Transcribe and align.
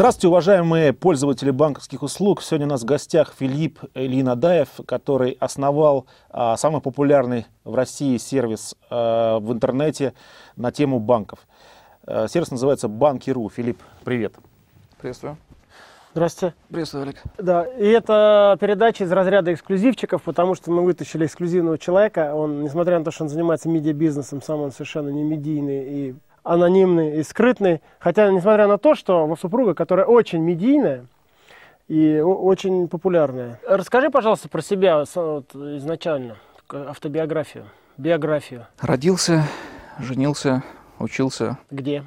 Здравствуйте, 0.00 0.28
уважаемые 0.28 0.92
пользователи 0.94 1.50
банковских 1.50 2.02
услуг. 2.02 2.40
Сегодня 2.40 2.66
у 2.66 2.70
нас 2.70 2.80
в 2.80 2.86
гостях 2.86 3.34
Филипп 3.38 3.80
Ильинадаев, 3.92 4.68
который 4.86 5.32
основал 5.32 6.06
а, 6.30 6.56
самый 6.56 6.80
популярный 6.80 7.44
в 7.64 7.74
России 7.74 8.16
сервис 8.16 8.74
а, 8.88 9.38
в 9.40 9.52
интернете 9.52 10.14
на 10.56 10.72
тему 10.72 11.00
банков. 11.00 11.40
А, 12.06 12.28
сервис 12.28 12.50
называется 12.50 12.88
Банки.ру. 12.88 13.50
Филипп, 13.50 13.82
привет. 14.02 14.32
Приветствую. 14.98 15.36
Здравствуйте. 16.14 16.54
Приветствую, 16.70 17.02
Олег. 17.02 17.22
Да, 17.36 17.64
и 17.64 17.86
это 17.86 18.56
передача 18.58 19.04
из 19.04 19.12
разряда 19.12 19.52
эксклюзивчиков, 19.52 20.22
потому 20.22 20.54
что 20.54 20.70
мы 20.70 20.82
вытащили 20.82 21.26
эксклюзивного 21.26 21.76
человека. 21.76 22.34
Он, 22.34 22.62
несмотря 22.62 22.98
на 22.98 23.04
то, 23.04 23.10
что 23.10 23.24
он 23.24 23.28
занимается 23.28 23.68
медиабизнесом, 23.68 24.40
сам 24.40 24.60
он 24.60 24.72
совершенно 24.72 25.10
не 25.10 25.22
медийный 25.22 25.84
и 25.84 26.14
анонимный 26.42 27.18
и 27.18 27.22
скрытный. 27.22 27.80
Хотя, 27.98 28.30
несмотря 28.30 28.66
на 28.66 28.78
то, 28.78 28.94
что 28.94 29.24
его 29.24 29.36
супруга, 29.36 29.74
которая 29.74 30.06
очень 30.06 30.40
медийная 30.40 31.06
и 31.88 32.20
очень 32.20 32.88
популярная. 32.88 33.60
Расскажи, 33.66 34.10
пожалуйста, 34.10 34.48
про 34.48 34.62
себя 34.62 35.04
вот, 35.14 35.54
изначально, 35.54 36.36
автобиографию, 36.70 37.64
биографию. 37.96 38.66
Родился, 38.80 39.44
женился, 39.98 40.62
учился. 40.98 41.58
Где? 41.70 42.04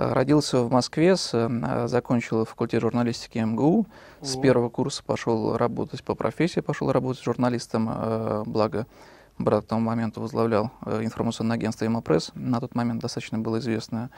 Э, 0.00 0.12
родился 0.14 0.62
в 0.62 0.70
Москве, 0.70 1.14
э, 1.32 1.86
закончил 1.86 2.46
факультет 2.46 2.80
журналистики 2.80 3.38
МГУ. 3.38 3.86
С 4.22 4.36
первого 4.36 4.70
курса 4.70 5.02
пошел 5.04 5.56
работать 5.56 6.02
по 6.02 6.14
профессии, 6.14 6.60
пошел 6.60 6.90
работать 6.90 7.22
журналистом, 7.22 7.90
э, 7.92 8.42
благо 8.46 8.86
брат 9.40 9.64
к 9.64 9.68
тому 9.68 9.82
моменту 9.82 10.20
возглавлял 10.20 10.70
э, 10.84 11.02
информационное 11.04 11.56
агентство 11.56 11.86
«Имапресс». 11.86 12.30
На 12.34 12.60
тот 12.60 12.74
момент 12.74 13.00
достаточно 13.00 13.38
было 13.38 13.58
известно. 13.58 14.10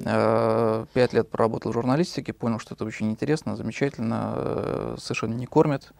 Э, 0.00 0.84
пять 0.92 1.12
лет 1.12 1.30
проработал 1.30 1.72
в 1.72 1.74
журналистике, 1.74 2.32
понял, 2.32 2.58
что 2.58 2.74
это 2.74 2.84
очень 2.84 3.10
интересно, 3.10 3.56
замечательно, 3.56 4.32
э, 4.36 4.96
совершенно 4.98 5.34
не 5.34 5.46
кормит. 5.46 5.92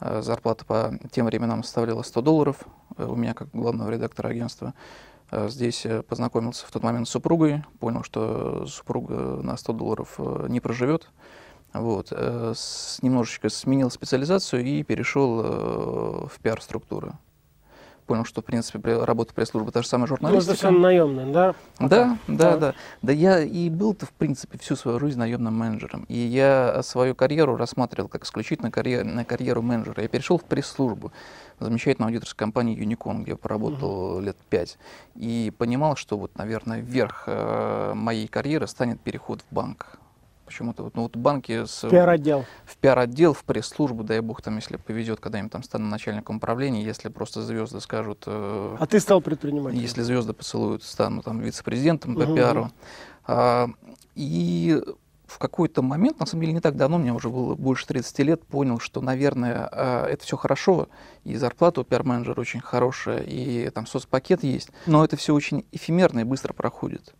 Зарплата 0.00 0.64
по 0.64 0.98
тем 1.12 1.26
временам 1.26 1.62
составляла 1.62 2.00
100 2.02 2.22
долларов 2.22 2.64
у 2.96 3.14
меня 3.16 3.34
как 3.34 3.50
главного 3.50 3.90
редактора 3.90 4.28
агентства. 4.28 4.72
Здесь 5.30 5.86
познакомился 6.08 6.66
в 6.66 6.70
тот 6.70 6.82
момент 6.82 7.06
с 7.06 7.10
супругой, 7.10 7.64
понял, 7.80 8.02
что 8.02 8.64
супруга 8.66 9.14
на 9.42 9.58
100 9.58 9.72
долларов 9.74 10.18
не 10.48 10.58
проживет. 10.60 11.10
Вот. 11.74 12.12
Немножечко 12.12 13.50
сменил 13.50 13.90
специализацию 13.90 14.64
и 14.64 14.82
перешел 14.84 16.28
в 16.28 16.32
пиар-структуры 16.40 17.12
понял, 18.10 18.24
что, 18.24 18.42
в 18.42 18.44
принципе, 18.44 19.04
работа 19.04 19.32
пресс-службы 19.32 19.70
та 19.70 19.82
же 19.82 19.88
самая 19.88 20.08
журналистика. 20.08 20.46
Ну, 20.46 20.52
это 20.52 20.58
все 20.58 20.70
наемный, 20.72 21.32
да? 21.32 21.54
Да, 21.78 21.86
да, 21.86 22.18
да, 22.26 22.56
да. 22.56 22.74
Да 23.02 23.12
я 23.12 23.38
и 23.38 23.70
был-то, 23.70 24.04
в 24.04 24.10
принципе, 24.10 24.58
всю 24.58 24.74
свою 24.74 24.98
жизнь 24.98 25.16
наемным 25.16 25.54
менеджером. 25.54 26.06
И 26.08 26.18
я 26.18 26.82
свою 26.82 27.14
карьеру 27.14 27.54
рассматривал 27.54 28.08
как 28.08 28.24
исключительно 28.24 28.72
карьер, 28.72 29.04
на 29.04 29.24
карьеру 29.24 29.62
менеджера. 29.62 30.02
Я 30.02 30.08
перешел 30.08 30.38
в 30.38 30.44
пресс-службу 30.44 31.12
замечательной 31.60 32.08
аудиторской 32.08 32.46
компании 32.46 32.76
Unicorn, 32.76 33.22
где 33.22 33.30
я 33.30 33.36
поработал 33.36 34.18
uh-huh. 34.18 34.24
лет 34.24 34.36
пять. 34.48 34.76
И 35.14 35.52
понимал, 35.56 35.94
что 35.94 36.18
вот, 36.18 36.36
наверное, 36.36 36.80
верх 36.80 37.24
э, 37.28 37.92
моей 37.94 38.26
карьеры 38.26 38.66
станет 38.66 39.00
переход 39.00 39.42
в 39.48 39.54
банк 39.54 40.00
почему-то. 40.50 40.82
Вот, 40.82 40.96
ну, 40.96 41.02
вот 41.02 41.16
банки 41.16 41.64
с... 41.64 41.88
Пиар-отдел. 41.88 42.44
В 42.64 42.76
пиар-отдел, 42.76 43.32
в 43.32 43.44
пресс-службу, 43.44 44.02
дай 44.02 44.20
бог, 44.20 44.42
там, 44.42 44.56
если 44.56 44.76
повезет, 44.76 45.20
когда-нибудь 45.20 45.52
там 45.52 45.62
стану 45.62 45.86
начальником 45.86 46.36
управления, 46.36 46.82
если 46.82 47.08
просто 47.08 47.42
звезды 47.42 47.80
скажут... 47.80 48.24
Э, 48.26 48.76
а 48.78 48.86
ты 48.86 48.98
стал 48.98 49.20
предпринимателем? 49.20 49.80
Если 49.80 50.02
звезды 50.02 50.32
поцелуют, 50.32 50.82
стану 50.82 51.22
там 51.22 51.38
вице-президентом 51.40 52.16
по 52.16 52.22
угу. 52.22 52.34
пиару. 52.34 52.70
А, 53.26 53.68
и 54.16 54.82
в 55.26 55.38
какой-то 55.38 55.82
момент, 55.82 56.18
на 56.18 56.26
самом 56.26 56.42
деле 56.42 56.54
не 56.54 56.60
так 56.60 56.74
давно, 56.74 56.98
мне 56.98 57.12
уже 57.12 57.28
было 57.28 57.54
больше 57.54 57.86
30 57.86 58.18
лет, 58.20 58.44
понял, 58.44 58.80
что, 58.80 59.00
наверное, 59.00 59.68
а, 59.70 60.06
это 60.06 60.24
все 60.24 60.36
хорошо, 60.36 60.88
и 61.22 61.36
зарплата 61.36 61.80
у 61.80 61.84
пиар-менеджера 61.84 62.40
очень 62.40 62.60
хорошая, 62.60 63.20
и 63.20 63.70
там 63.70 63.86
соцпакет 63.86 64.42
есть, 64.42 64.70
но 64.86 65.04
это 65.04 65.16
все 65.16 65.32
очень 65.32 65.64
эфемерно 65.70 66.20
и 66.20 66.24
быстро 66.24 66.52
проходит. 66.52 67.14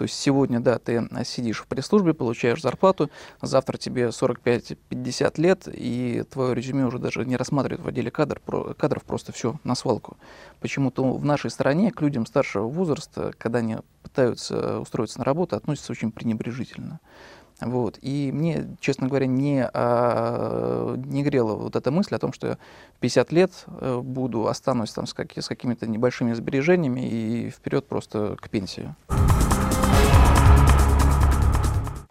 То 0.00 0.04
есть 0.04 0.18
сегодня, 0.18 0.60
да, 0.60 0.78
ты 0.78 1.06
сидишь 1.26 1.60
в 1.60 1.66
пресс-службе, 1.66 2.14
получаешь 2.14 2.62
зарплату, 2.62 3.10
завтра 3.42 3.76
тебе 3.76 4.04
45-50 4.06 5.38
лет, 5.38 5.68
и 5.70 6.24
твое 6.30 6.54
резюме 6.54 6.86
уже 6.86 6.98
даже 6.98 7.26
не 7.26 7.36
рассматривают 7.36 7.84
в 7.84 7.86
отделе 7.86 8.10
кадр, 8.10 8.40
кадров, 8.78 9.02
просто 9.02 9.32
все 9.32 9.56
на 9.62 9.74
свалку. 9.74 10.16
Почему-то 10.58 11.04
в 11.04 11.22
нашей 11.22 11.50
стране 11.50 11.92
к 11.92 12.00
людям 12.00 12.24
старшего 12.24 12.66
возраста, 12.66 13.34
когда 13.36 13.58
они 13.58 13.76
пытаются 14.02 14.80
устроиться 14.80 15.18
на 15.18 15.26
работу, 15.26 15.54
относятся 15.54 15.92
очень 15.92 16.12
пренебрежительно. 16.12 16.98
Вот. 17.60 17.98
И 18.00 18.30
мне, 18.32 18.74
честно 18.80 19.06
говоря, 19.06 19.26
не, 19.26 19.68
а, 19.70 20.96
не 20.96 21.22
грела 21.22 21.56
вот 21.56 21.76
эта 21.76 21.90
мысль 21.90 22.14
о 22.14 22.18
том, 22.18 22.32
что 22.32 22.46
я 22.46 22.58
в 22.96 23.00
50 23.00 23.32
лет 23.32 23.52
э, 23.66 24.00
буду, 24.02 24.46
останусь 24.46 24.92
там 24.92 25.06
с, 25.06 25.12
как, 25.12 25.36
с 25.36 25.46
какими-то 25.46 25.86
небольшими 25.86 26.32
сбережениями 26.32 27.06
и 27.06 27.50
вперед 27.50 27.86
просто 27.86 28.36
к 28.40 28.48
пенсии. 28.48 28.94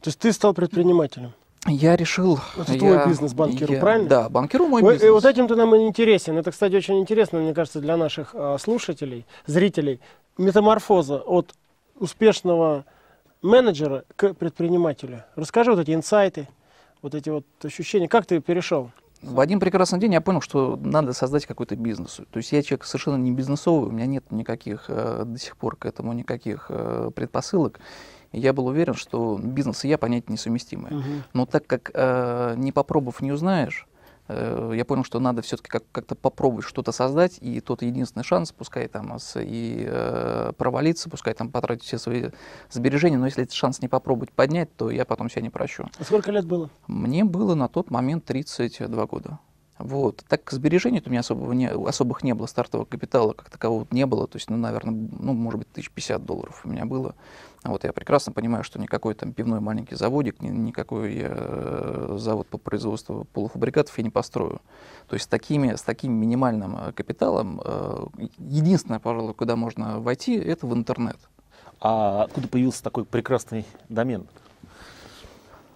То 0.01 0.07
есть 0.07 0.19
ты 0.19 0.31
стал 0.31 0.53
предпринимателем? 0.53 1.33
Я 1.67 1.95
решил... 1.97 2.39
Это 2.57 2.73
я, 2.73 2.79
твой 2.79 3.07
бизнес, 3.07 3.33
банкиру, 3.33 3.73
я, 3.73 3.79
правильно? 3.79 4.07
Да, 4.07 4.29
банкиру 4.29 4.65
мой 4.67 4.81
бизнес. 4.81 5.03
И 5.03 5.09
вот 5.09 5.25
этим 5.25 5.47
ты 5.47 5.55
нам 5.55 5.75
интересен. 5.75 6.37
Это, 6.37 6.51
кстати, 6.51 6.75
очень 6.75 6.99
интересно, 6.99 7.39
мне 7.39 7.53
кажется, 7.53 7.81
для 7.81 7.97
наших 7.97 8.31
а, 8.33 8.57
слушателей, 8.57 9.25
зрителей. 9.45 9.99
Метаморфоза 10.37 11.17
от 11.17 11.53
успешного 11.99 12.85
менеджера 13.41 14.05
к 14.15 14.33
предпринимателю. 14.35 15.23
Расскажи 15.35 15.71
вот 15.71 15.81
эти 15.81 15.93
инсайты, 15.93 16.47
вот 17.01 17.13
эти 17.13 17.29
вот 17.29 17.45
ощущения. 17.63 18.07
Как 18.07 18.25
ты 18.25 18.39
перешел? 18.39 18.91
В 19.21 19.41
один 19.41 19.59
прекрасный 19.59 19.99
день 19.99 20.13
я 20.13 20.21
понял, 20.21 20.39
что 20.39 20.77
надо 20.81 21.11
создать 21.11 21.45
какой-то 21.45 21.75
бизнес. 21.75 22.21
То 22.31 22.37
есть 22.37 22.53
я 22.53 22.63
человек 22.63 22.85
совершенно 22.85 23.17
не 23.17 23.31
бизнесовый, 23.31 23.89
у 23.89 23.91
меня 23.91 24.05
нет 24.05 24.31
никаких 24.31 24.85
э, 24.87 25.23
до 25.25 25.37
сих 25.37 25.57
пор 25.57 25.75
к 25.75 25.85
этому 25.85 26.13
никаких 26.13 26.67
э, 26.69 27.11
предпосылок 27.13 27.81
я 28.31 28.53
был 28.53 28.67
уверен, 28.67 28.93
что 28.93 29.39
бизнес 29.41 29.85
и 29.85 29.87
я 29.87 29.97
понятия 29.97 30.31
несовместимые. 30.31 30.97
Угу. 30.97 31.05
Но 31.33 31.45
так 31.45 31.65
как 31.65 31.91
э, 31.93 32.53
не 32.57 32.71
попробовав, 32.71 33.21
не 33.21 33.31
узнаешь, 33.31 33.87
э, 34.27 34.73
я 34.75 34.85
понял, 34.85 35.03
что 35.03 35.19
надо 35.19 35.41
все-таки 35.41 35.69
как- 35.69 35.91
как-то 35.91 36.15
попробовать 36.15 36.65
что-то 36.65 36.91
создать, 36.91 37.39
и 37.41 37.59
тот 37.59 37.81
единственный 37.81 38.23
шанс, 38.23 38.51
пускай 38.51 38.87
там 38.87 39.17
и 39.35 39.85
э, 39.87 40.53
провалиться, 40.57 41.09
пускай 41.09 41.33
там 41.33 41.49
потратить 41.49 41.85
все 41.85 41.97
свои 41.97 42.29
сбережения, 42.69 43.17
но 43.17 43.25
если 43.25 43.43
этот 43.43 43.55
шанс 43.55 43.81
не 43.81 43.87
попробовать 43.87 44.31
поднять, 44.31 44.75
то 44.75 44.91
я 44.91 45.05
потом 45.05 45.29
себя 45.29 45.41
не 45.41 45.49
прощу. 45.49 45.87
А 45.97 46.03
сколько 46.03 46.31
лет 46.31 46.45
было? 46.45 46.69
Мне 46.87 47.23
было 47.23 47.55
на 47.55 47.67
тот 47.67 47.89
момент 47.89 48.25
32 48.25 49.05
года. 49.07 49.39
Вот. 49.79 50.25
Так 50.27 50.43
как 50.43 50.53
сбережений 50.53 51.01
у 51.05 51.09
меня 51.09 51.21
особого 51.21 51.53
не, 51.53 51.69
особых 51.69 52.21
не 52.21 52.33
было, 52.33 52.47
стартового 52.47 52.85
капитала 52.85 53.31
как 53.31 53.49
такового 53.49 53.87
не 53.91 54.05
было, 54.05 54.27
то 54.27 54.35
есть, 54.35 54.49
ну, 54.49 54.57
наверное, 54.57 54.93
ну, 54.93 55.33
может 55.33 55.59
быть, 55.59 55.69
1050 55.71 56.25
долларов 56.25 56.61
у 56.65 56.69
меня 56.69 56.85
было. 56.85 57.15
Вот 57.63 57.85
я 57.85 57.93
прекрасно 57.93 58.33
понимаю, 58.33 58.65
что 58.65 58.77
никакой 58.77 59.15
там 59.15 59.31
пивной 59.31 59.61
маленький 59.61 59.95
заводик, 59.95 60.41
ни, 60.41 60.49
никакой 60.49 61.15
я 61.15 61.29
э, 61.31 62.15
завод 62.19 62.47
по 62.47 62.57
производству 62.57 63.25
полуфабрикатов 63.31 63.97
я 63.97 64.03
не 64.03 64.09
построю. 64.09 64.61
То 65.07 65.13
есть 65.13 65.25
с, 65.25 65.27
такими, 65.27 65.75
с 65.75 65.81
таким 65.81 66.11
минимальным 66.11 66.77
э, 66.77 66.91
капиталом 66.91 67.61
э, 67.63 68.05
единственное, 68.37 68.99
пожалуй, 68.99 69.33
куда 69.33 69.55
можно 69.55 70.01
войти, 70.01 70.35
это 70.35 70.67
в 70.67 70.73
интернет. 70.73 71.17
А 71.79 72.23
откуда 72.23 72.49
появился 72.49 72.83
такой 72.83 73.05
прекрасный 73.05 73.65
домен? 73.87 74.27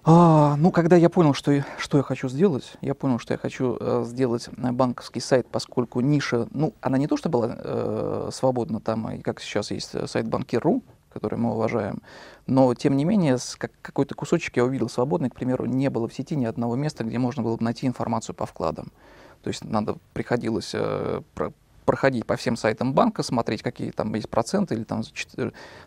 А, 0.06 0.58
ну, 0.58 0.72
когда 0.72 0.98
я 0.98 1.10
понял, 1.10 1.34
что, 1.34 1.64
что 1.78 1.98
я 1.98 2.04
хочу 2.04 2.28
сделать, 2.28 2.74
я 2.82 2.94
понял, 2.94 3.20
что 3.20 3.34
я 3.34 3.38
хочу 3.38 3.78
э, 3.80 4.04
сделать 4.06 4.50
э, 4.50 4.72
банковский 4.74 5.22
сайт, 5.22 5.48
поскольку 5.50 6.02
ниша, 6.02 6.48
ну, 6.52 6.74
она 6.82 6.98
не 6.98 7.08
то, 7.08 7.16
что 7.16 7.30
была 7.30 7.56
э, 7.58 8.30
свободна 8.34 8.82
там, 8.82 9.10
и 9.12 9.22
как 9.22 9.40
сейчас 9.40 9.72
есть 9.72 9.96
э, 9.96 10.06
сайт 10.08 10.28
банкир.ру, 10.28 10.84
который 11.10 11.40
мы 11.40 11.54
уважаем, 11.54 12.02
но, 12.48 12.74
тем 12.74 12.98
не 12.98 13.06
менее, 13.06 13.38
как, 13.58 13.72
какой-то 13.82 14.14
кусочек 14.14 14.58
я 14.58 14.66
увидел 14.66 14.90
свободный, 14.90 15.30
к 15.30 15.36
примеру, 15.36 15.66
не 15.66 15.90
было 15.90 16.10
в 16.10 16.14
сети 16.14 16.36
ни 16.36 16.44
одного 16.44 16.76
места, 16.76 17.06
где 17.06 17.18
можно 17.18 17.42
было 17.42 17.56
найти 17.62 17.88
информацию 17.88 18.36
по 18.36 18.46
вкладам. 18.46 18.92
То 19.42 19.48
есть 19.48 19.64
надо 19.64 19.96
приходилось 20.12 20.72
э, 20.74 21.22
про, 21.34 21.54
проходить 21.86 22.26
по 22.26 22.36
всем 22.36 22.58
сайтам 22.58 22.94
банка, 22.94 23.24
смотреть, 23.24 23.62
какие 23.62 23.92
там 23.92 24.14
есть 24.16 24.30
проценты, 24.30 24.76
или 24.76 24.84
там 24.84 25.04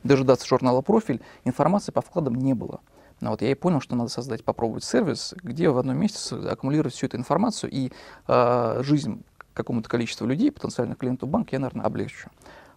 дожидаться 0.05 0.47
журнала 0.47 0.81
«Профиль». 0.81 1.21
Информации 1.45 1.93
по 1.93 2.01
вкладам 2.01 2.37
не 2.37 2.55
было. 2.55 2.81
Но 3.21 3.31
вот 3.31 3.43
я 3.43 3.51
и 3.51 3.55
понял, 3.55 3.81
что 3.81 3.97
надо 3.97 4.11
создать, 4.11 4.45
попробовать 4.45 4.85
сервис, 4.85 5.35
где 5.43 5.71
в 5.71 5.79
одном 5.79 5.97
месте 5.97 6.37
аккумулировать 6.37 6.95
всю 6.95 7.07
эту 7.07 7.17
информацию 7.17 7.71
и 7.71 7.91
э, 8.29 8.83
жизнь 8.83 9.23
какому-то 9.55 9.89
количеству 9.89 10.27
людей, 10.27 10.53
потенциальных 10.53 10.99
клиентов 10.99 11.29
банка, 11.31 11.57
я, 11.57 11.61
наверное, 11.61 11.87
облегчу. 11.87 12.29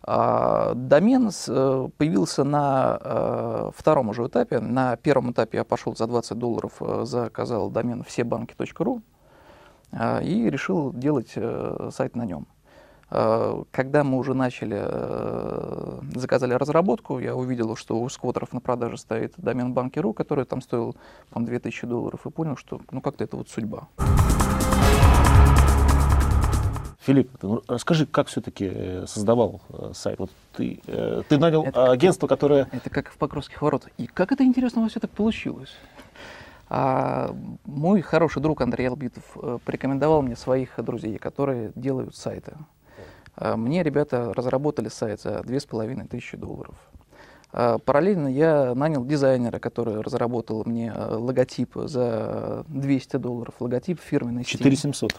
А, 0.01 0.73
домен 0.75 1.29
э, 1.29 1.89
появился 1.97 2.43
на 2.45 2.99
э, 3.01 3.71
втором 3.75 4.09
уже 4.09 4.25
этапе. 4.25 4.59
На 4.59 4.95
первом 4.95 5.31
этапе 5.31 5.57
я 5.57 5.63
пошел 5.65 5.95
за 5.95 6.07
20 6.07 6.37
долларов, 6.37 6.73
э, 6.79 7.03
заказал 7.03 7.69
домен 7.69 8.03
всебанки.ру 8.03 9.01
э, 9.91 10.23
и 10.23 10.49
решил 10.49 10.93
делать 10.93 11.33
э, 11.35 11.89
сайт 11.93 12.15
на 12.15 12.25
нем. 12.25 12.47
Э, 13.11 13.63
когда 13.71 14.03
мы 14.03 14.17
уже 14.17 14.33
начали, 14.33 14.77
э, 14.79 15.99
заказали 16.15 16.53
разработку, 16.53 17.19
я 17.19 17.35
увидел, 17.35 17.75
что 17.75 17.99
у 17.99 18.07
сквотеров 18.09 18.53
на 18.53 18.61
продаже 18.61 18.97
стоит 18.97 19.33
домен 19.37 19.73
банки.ру, 19.73 20.13
который 20.13 20.45
там 20.45 20.61
стоил, 20.61 20.95
по 21.31 21.39
2000 21.39 21.87
долларов, 21.87 22.25
и 22.25 22.29
понял, 22.29 22.55
что 22.55 22.81
ну 22.91 23.01
как-то 23.01 23.23
это 23.23 23.37
вот 23.37 23.49
судьба. 23.49 23.87
Филипп, 26.99 27.31
ну, 27.41 27.63
расскажи, 27.67 28.05
как 28.05 28.27
все-таки 28.27 28.69
э, 28.71 29.05
создавал 29.07 29.61
сайт? 29.93 30.19
Вот 30.19 30.29
ты, 30.55 30.79
ты 30.85 31.37
нанял 31.39 31.63
это 31.63 31.91
агентство, 31.91 32.27
как, 32.27 32.37
которое... 32.37 32.67
Это 32.71 32.91
как 32.91 33.09
в 33.09 33.17
Покровских 33.17 33.61
воротах. 33.61 33.89
И 33.97 34.05
как 34.05 34.31
это 34.31 34.43
интересно 34.43 34.81
у 34.81 34.83
вас 34.83 34.91
все 34.91 34.99
так 34.99 35.09
получилось? 35.09 35.73
А 36.71 37.35
мой 37.65 38.01
хороший 38.01 38.43
друг 38.43 38.61
Андрей 38.61 38.89
Албитов 38.89 39.23
порекомендовал 39.65 40.21
мне 40.21 40.35
своих 40.35 40.71
друзей, 40.77 41.17
которые 41.17 41.71
делают 41.73 42.15
сайты. 42.15 42.53
А, 43.39 43.55
мне 43.55 43.83
ребята 43.83 44.33
разработали 44.33 44.89
сайт 44.89 45.21
за 45.21 45.41
2500 45.43 46.39
долларов. 46.39 46.75
А, 47.51 47.77
параллельно 47.77 48.27
я 48.27 48.75
нанял 48.75 49.05
дизайнера, 49.05 49.59
который 49.59 50.01
разработал 50.01 50.63
мне 50.65 50.91
а, 50.91 51.17
логотип 51.17 51.71
за 51.75 52.65
200 52.67 53.15
долларов, 53.17 53.55
логотип 53.61 54.01
фирменный. 54.01 54.43
4700. 54.43 55.15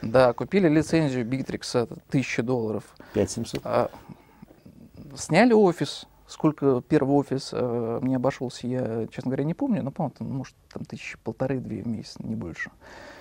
Да, 0.00 0.32
купили 0.32 0.68
лицензию 0.68 1.26
Bittrex 1.26 1.82
1000 2.08 2.42
долларов. 2.42 2.84
5700. 3.12 3.90
Сняли 5.16 5.52
офис, 5.52 6.06
Сколько 6.28 6.82
первый 6.86 7.16
офис 7.16 7.50
э, 7.54 7.98
мне 8.02 8.16
обошелся, 8.16 8.66
я, 8.66 9.06
честно 9.06 9.30
говоря, 9.30 9.44
не 9.44 9.54
помню, 9.54 9.82
но, 9.82 9.90
по-моему, 9.90 10.14
может, 10.20 10.54
там 10.70 10.84
тысячи 10.84 11.16
полторы-две 11.24 11.82
в 11.82 11.86
месяц, 11.86 12.16
не 12.18 12.34
больше. 12.34 12.70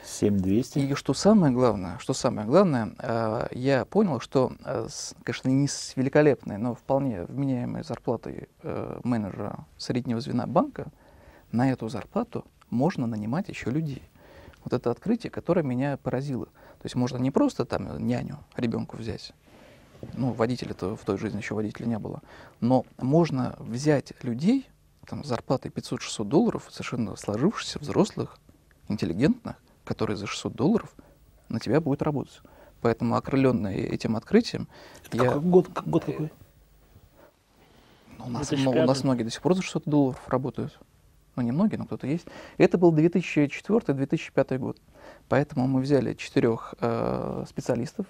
7200. 0.04 0.80
И 0.80 0.94
что 0.94 1.14
самое 1.14 1.54
главное, 1.54 1.98
что 2.00 2.12
самое 2.12 2.46
главное, 2.46 2.94
э, 3.00 3.48
я 3.52 3.86
понял, 3.86 4.20
что, 4.20 4.52
э, 4.66 4.88
с, 4.90 5.16
конечно, 5.24 5.48
не 5.48 5.70
с 5.70 5.96
великолепной, 5.96 6.58
но 6.58 6.76
вполне 6.76 7.24
вменяемой 7.24 7.86
зарплатой 7.86 8.50
э, 8.64 9.00
менеджера 9.06 9.66
среднего 9.78 10.20
звена 10.20 10.46
банка 10.46 10.88
на 11.54 11.72
эту 11.72 11.88
зарплату 11.88 12.44
можно 12.70 13.08
нанимать 13.08 13.48
еще 13.48 13.70
людей. 13.70 14.04
Вот 14.66 14.74
это 14.74 14.92
открытие, 14.92 15.32
которое 15.32 15.64
меня 15.64 15.96
поразило. 15.96 16.48
То 16.48 16.84
есть 16.84 16.96
можно 16.96 17.18
не 17.18 17.32
просто 17.32 17.64
там 17.64 18.06
няню 18.06 18.40
ребенку 18.58 18.98
взять, 18.98 19.32
ну, 20.14 20.32
водителя-то 20.32 20.96
в 20.96 21.04
той 21.04 21.18
жизни 21.18 21.38
еще 21.38 21.56
водителя 21.56 21.86
не 21.86 22.00
было, 22.00 22.22
но 22.60 22.86
можно 22.98 23.56
взять 23.60 24.14
людей, 24.24 24.68
там, 25.06 25.24
с 25.24 25.28
зарплатой 25.28 25.72
500-600 25.72 26.26
долларов, 26.26 26.68
совершенно 26.70 27.16
сложившихся, 27.16 27.80
взрослых, 27.80 28.38
интеллигентных, 28.88 29.56
которые 29.86 30.18
за 30.18 30.28
600 30.28 30.54
долларов 30.54 30.94
на 31.50 31.60
тебя 31.60 31.80
будут 31.82 32.02
работать. 32.02 32.42
Поэтому, 32.82 33.16
окрыленный 33.16 33.76
этим 33.76 34.16
открытием... 34.16 34.68
Это 35.06 35.18
я... 35.18 35.24
Какой 35.26 35.42
год, 35.42 35.70
год 35.86 36.06
какой? 36.06 36.32
Ну, 38.18 38.26
у, 38.26 38.30
нас, 38.30 38.52
ну, 38.52 38.72
у 38.72 38.86
нас 38.86 39.04
многие 39.04 39.24
до 39.24 39.30
сих 39.30 39.42
пор 39.42 39.56
за 39.56 39.62
600 39.62 39.84
долларов 39.86 40.22
работают. 40.28 40.78
Ну, 41.36 41.44
не 41.44 41.52
многие, 41.52 41.76
но 41.78 41.86
кто-то 41.86 42.08
есть. 42.08 42.26
Это 42.58 42.78
был 42.78 42.94
2004-2005 42.94 44.58
год. 44.58 44.78
Поэтому 45.30 45.68
мы 45.68 45.82
взяли 45.82 46.14
четырех 46.14 46.74
э, 46.80 47.46
специалистов 47.48 48.08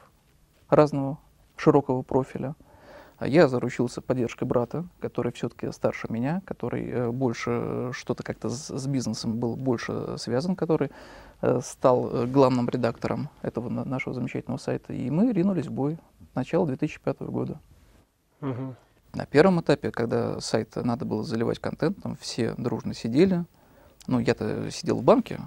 разного 0.69 1.19
широкого 1.57 2.01
профиля. 2.01 2.56
А 3.18 3.27
я 3.27 3.48
заручился 3.48 4.00
поддержкой 4.00 4.44
брата, 4.44 4.86
который 5.00 5.31
все-таки 5.31 5.71
старше 5.71 6.07
меня, 6.09 6.42
который 6.45 6.88
э, 6.88 7.12
больше 7.12 7.89
что-то 7.92 8.21
как-то 8.21 8.48
с, 8.48 8.69
с 8.69 8.88
бизнесом 8.88 9.39
был 9.39 9.56
больше 9.56 10.18
связан, 10.19 10.56
который 10.56 10.92
э, 11.42 11.59
стал 11.63 12.12
э, 12.12 12.25
главным 12.27 12.69
редактором 12.69 13.30
этого 13.42 13.69
нашего 13.69 14.13
замечательного 14.13 14.59
сайта. 14.59 14.94
И 14.94 15.09
мы 15.09 15.31
ринулись 15.31 15.65
в 15.65 15.71
бой. 15.71 15.98
Начало 16.36 16.68
2005 16.68 17.21
года. 17.21 17.60
Угу. 18.42 18.75
На 19.13 19.25
первом 19.25 19.62
этапе, 19.62 19.89
когда 19.89 20.39
сайт 20.39 20.75
надо 20.75 21.06
было 21.06 21.24
заливать 21.24 21.57
контентом, 21.57 22.18
все 22.21 22.53
дружно 22.56 22.94
сидели. 22.94 23.45
Ну, 24.06 24.19
я-то 24.19 24.69
сидел 24.69 24.98
в 24.98 25.03
банке, 25.03 25.39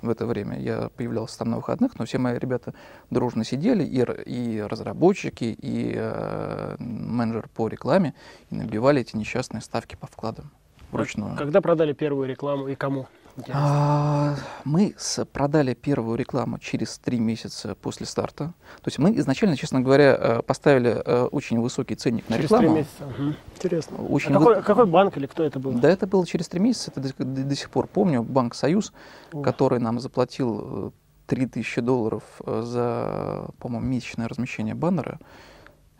в 0.00 0.08
это 0.08 0.26
время. 0.26 0.58
Я 0.58 0.90
появлялся 0.96 1.38
там 1.38 1.50
на 1.50 1.56
выходных, 1.56 1.98
но 1.98 2.04
все 2.04 2.18
мои 2.18 2.38
ребята 2.38 2.74
дружно 3.10 3.44
сидели, 3.44 3.84
и, 3.84 4.04
и 4.26 4.60
разработчики, 4.60 5.56
и 5.60 5.92
э, 5.94 6.76
менеджер 6.78 7.48
по 7.54 7.68
рекламе, 7.68 8.14
и 8.50 8.54
набивали 8.54 9.00
эти 9.00 9.16
несчастные 9.16 9.60
ставки 9.60 9.96
по 9.96 10.06
вкладам 10.06 10.50
вручную. 10.90 11.36
Когда 11.36 11.60
продали 11.60 11.92
первую 11.92 12.28
рекламу 12.28 12.68
и 12.68 12.74
кому? 12.74 13.06
А, 13.52 14.36
мы 14.64 14.94
с, 14.98 15.24
продали 15.24 15.74
первую 15.74 16.16
рекламу 16.16 16.58
через 16.58 16.98
три 16.98 17.18
месяца 17.18 17.74
после 17.74 18.06
старта. 18.06 18.54
То 18.82 18.88
есть 18.88 18.98
мы 18.98 19.16
изначально, 19.18 19.56
честно 19.56 19.80
говоря, 19.80 20.16
э, 20.18 20.42
поставили 20.42 21.02
э, 21.04 21.24
очень 21.24 21.60
высокий 21.60 21.94
ценник 21.94 22.28
на 22.28 22.36
через 22.36 22.50
рекламу. 22.50 22.76
Через 22.76 22.86
три 22.88 23.04
месяца. 23.04 23.22
Угу. 23.22 23.34
Интересно. 23.54 23.96
Очень 23.98 24.30
а 24.34 24.38
какой, 24.38 24.62
какой 24.62 24.86
банк 24.86 25.16
или 25.16 25.26
кто 25.26 25.44
это 25.44 25.58
был? 25.58 25.72
Да, 25.72 25.88
это 25.88 26.06
было 26.06 26.26
через 26.26 26.48
три 26.48 26.60
месяца. 26.60 26.90
Это 26.90 27.00
до, 27.00 27.24
до, 27.24 27.44
до 27.44 27.54
сих 27.54 27.70
пор 27.70 27.86
помню. 27.86 28.22
Банк 28.22 28.54
Союз, 28.54 28.92
Ух. 29.32 29.44
который 29.44 29.78
нам 29.78 30.00
заплатил 30.00 30.92
3000 31.26 31.78
э, 31.78 31.82
долларов 31.82 32.22
за, 32.44 33.46
по-моему, 33.58 33.86
месячное 33.86 34.28
размещение 34.28 34.74
баннера. 34.74 35.18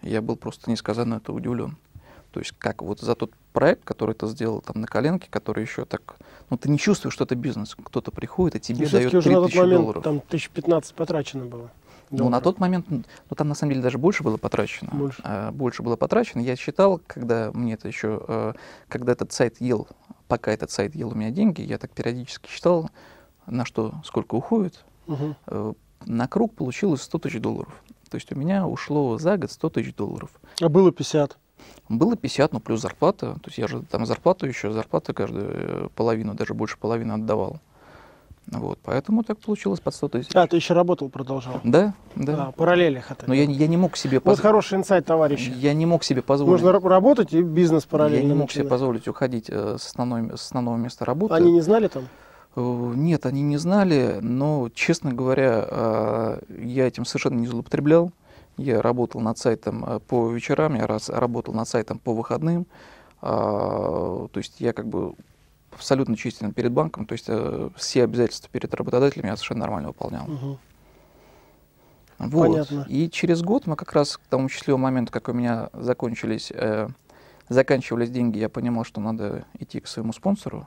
Я 0.03 0.23
был 0.23 0.37
просто 0.37 0.71
несказанно 0.71 1.17
это 1.17 1.33
удивлен. 1.33 1.77
То 2.31 2.41
есть 2.41 2.53
как 2.59 2.83
вот 2.83 3.01
за 3.01 3.15
тот 3.15 3.33
проект, 3.53 3.85
который 3.85 4.15
ты 4.15 4.27
сделал 4.27 4.61
там 4.61 4.81
на 4.81 4.87
коленке, 4.87 5.29
который 5.31 5.63
еще 5.63 5.85
так, 5.85 6.17
ну 6.51 6.57
ты 6.57 6.69
не 6.71 6.79
чувствуешь, 6.79 7.15
что 7.15 7.25
это 7.25 7.35
бизнес. 7.35 7.77
Кто-то 7.83 8.11
приходит 8.11 8.57
и 8.57 8.61
тебе 8.61 8.89
дает 8.89 9.11
3000 9.11 9.29
долларов. 9.29 9.55
уже 9.55 9.67
на 9.67 9.81
тот 9.83 9.95
момент 9.95 10.03
там 10.05 10.17
1015 10.17 10.95
потрачено 10.95 11.45
было. 11.47 11.71
Ну, 12.11 12.29
на 12.29 12.41
тот 12.41 12.59
момент, 12.59 12.87
ну, 12.89 13.05
там 13.37 13.49
на 13.49 13.55
самом 13.55 13.73
деле 13.73 13.83
даже 13.83 13.99
больше 13.99 14.23
было 14.23 14.37
потрачено. 14.37 14.91
Больше. 14.93 15.21
А, 15.25 15.53
больше 15.53 15.83
было 15.83 15.97
потрачено. 15.97 16.41
Я 16.41 16.57
считал, 16.57 17.01
когда 17.07 17.51
мне 17.53 17.75
это 17.75 17.87
еще, 17.87 18.25
э, 18.27 18.53
когда 18.89 19.13
этот 19.13 19.33
сайт 19.33 19.61
ел, 19.61 19.89
пока 20.27 20.53
этот 20.53 20.71
сайт 20.71 20.95
ел 20.95 21.11
у 21.11 21.15
меня 21.15 21.31
деньги, 21.31 21.61
я 21.61 21.77
так 21.77 21.91
периодически 21.91 22.49
считал, 22.49 22.91
на 23.47 23.65
что 23.65 23.95
сколько 24.05 24.35
уходит. 24.37 24.85
Угу. 25.07 25.77
На 26.07 26.29
круг 26.29 26.55
получилось 26.55 27.03
100 27.03 27.19
тысяч 27.19 27.41
долларов. 27.41 27.73
То 28.09 28.17
есть 28.17 28.33
у 28.33 28.37
меня 28.37 28.67
ушло 28.67 29.19
за 29.19 29.37
год 29.37 29.51
100 29.51 29.71
тысяч 29.71 29.95
долларов. 29.95 30.31
А 30.61 30.69
было 30.69 30.93
50? 30.93 31.37
Было 31.89 32.17
50, 32.17 32.53
ну 32.53 32.61
плюс 32.61 32.81
зарплата. 32.81 33.35
То 33.35 33.47
есть 33.47 33.59
я 33.59 33.67
же 33.67 33.83
там 33.83 34.07
зарплату 34.07 34.47
еще, 34.47 34.71
зарплату 34.73 35.15
каждую 35.15 35.47
э, 35.51 35.89
половину, 35.95 36.35
даже 36.35 36.55
больше 36.55 36.79
половины 36.79 37.13
отдавал. 37.13 37.61
Вот, 38.51 38.79
поэтому 38.83 39.25
так 39.25 39.39
получилось 39.39 39.81
под 39.81 39.95
100 39.95 40.09
тысяч. 40.09 40.31
А, 40.35 40.47
ты 40.47 40.57
еще 40.57 40.73
работал, 40.73 41.11
продолжал? 41.11 41.61
Да, 41.65 41.93
да. 42.15 42.47
А, 42.47 42.53
параллелях 42.53 43.11
это. 43.11 43.27
Но 43.27 43.35
я, 43.35 43.45
я 43.45 43.67
не 43.67 43.77
мог 43.77 43.97
себе 43.97 44.21
позволить. 44.21 44.39
Вот 44.39 44.43
хороший 44.43 44.79
инсайт, 44.79 45.05
товарищ. 45.05 45.49
Я 45.49 45.75
не 45.75 45.85
мог 45.85 46.03
себе 46.03 46.23
позволить. 46.23 46.63
Можно 46.63 46.81
работать 46.81 47.35
и 47.35 47.43
бизнес 47.43 47.85
параллельно. 47.85 48.23
Я 48.23 48.29
не 48.29 48.35
мог 48.35 48.49
начинать. 48.49 48.65
себе 48.65 48.71
позволить 48.71 49.07
уходить 49.07 49.47
э, 49.51 49.77
с, 49.79 49.87
основной, 49.87 50.31
с 50.31 50.47
основного 50.47 50.77
места 50.77 51.05
работы. 51.05 51.35
Они 51.35 51.53
не 51.53 51.61
знали 51.61 51.89
там? 51.89 52.09
Э, 52.57 52.93
нет, 52.97 53.27
они 53.27 53.43
не 53.43 53.59
знали, 53.59 54.19
но, 54.23 54.71
честно 54.75 55.13
говоря, 55.13 56.39
я 56.49 56.87
этим 56.87 57.05
совершенно 57.05 57.35
не 57.35 57.47
злоупотреблял. 57.47 58.13
Я 58.59 58.83
работал 58.83 59.21
над 59.21 59.39
сайтом 59.39 59.85
э, 59.85 60.01
по 60.01 60.31
вечерам, 60.31 60.75
я 60.75 60.87
раз, 60.87 61.09
работал 61.09 61.55
над 61.55 61.69
сайтом 61.69 61.99
по 61.99 62.13
выходным. 62.13 62.67
А, 63.21 64.29
то 64.29 64.39
есть 64.39 64.61
я 64.61 64.73
как 64.73 64.87
бы 64.89 65.15
абсолютно 65.73 66.17
честен 66.17 66.53
перед 66.53 66.73
банком, 66.73 67.07
то 67.07 67.13
есть 67.13 67.27
э, 67.29 67.71
все 67.77 68.05
обязательства 68.05 68.51
перед 68.51 68.73
работодателем 68.75 69.27
я 69.27 69.37
совершенно 69.37 69.61
нормально 69.61 69.89
выполнял. 69.89 70.25
Угу. 70.31 70.59
Вот. 72.19 72.49
Понятно. 72.49 72.87
И 72.89 73.09
через 73.11 73.43
год 73.43 73.67
мы 73.67 73.77
как 73.77 73.93
раз 73.93 74.17
к 74.17 74.21
тому 74.29 74.49
счастливому 74.49 74.83
моменту, 74.85 75.13
как 75.13 75.29
у 75.29 75.33
меня 75.33 75.71
закончились, 75.73 76.51
э, 76.53 76.89
заканчивались 77.49 78.11
деньги, 78.11 78.39
я 78.39 78.49
понимал, 78.49 78.85
что 78.85 79.01
надо 79.01 79.45
идти 79.59 79.81
к 79.81 79.87
своему 79.87 80.13
спонсору, 80.13 80.67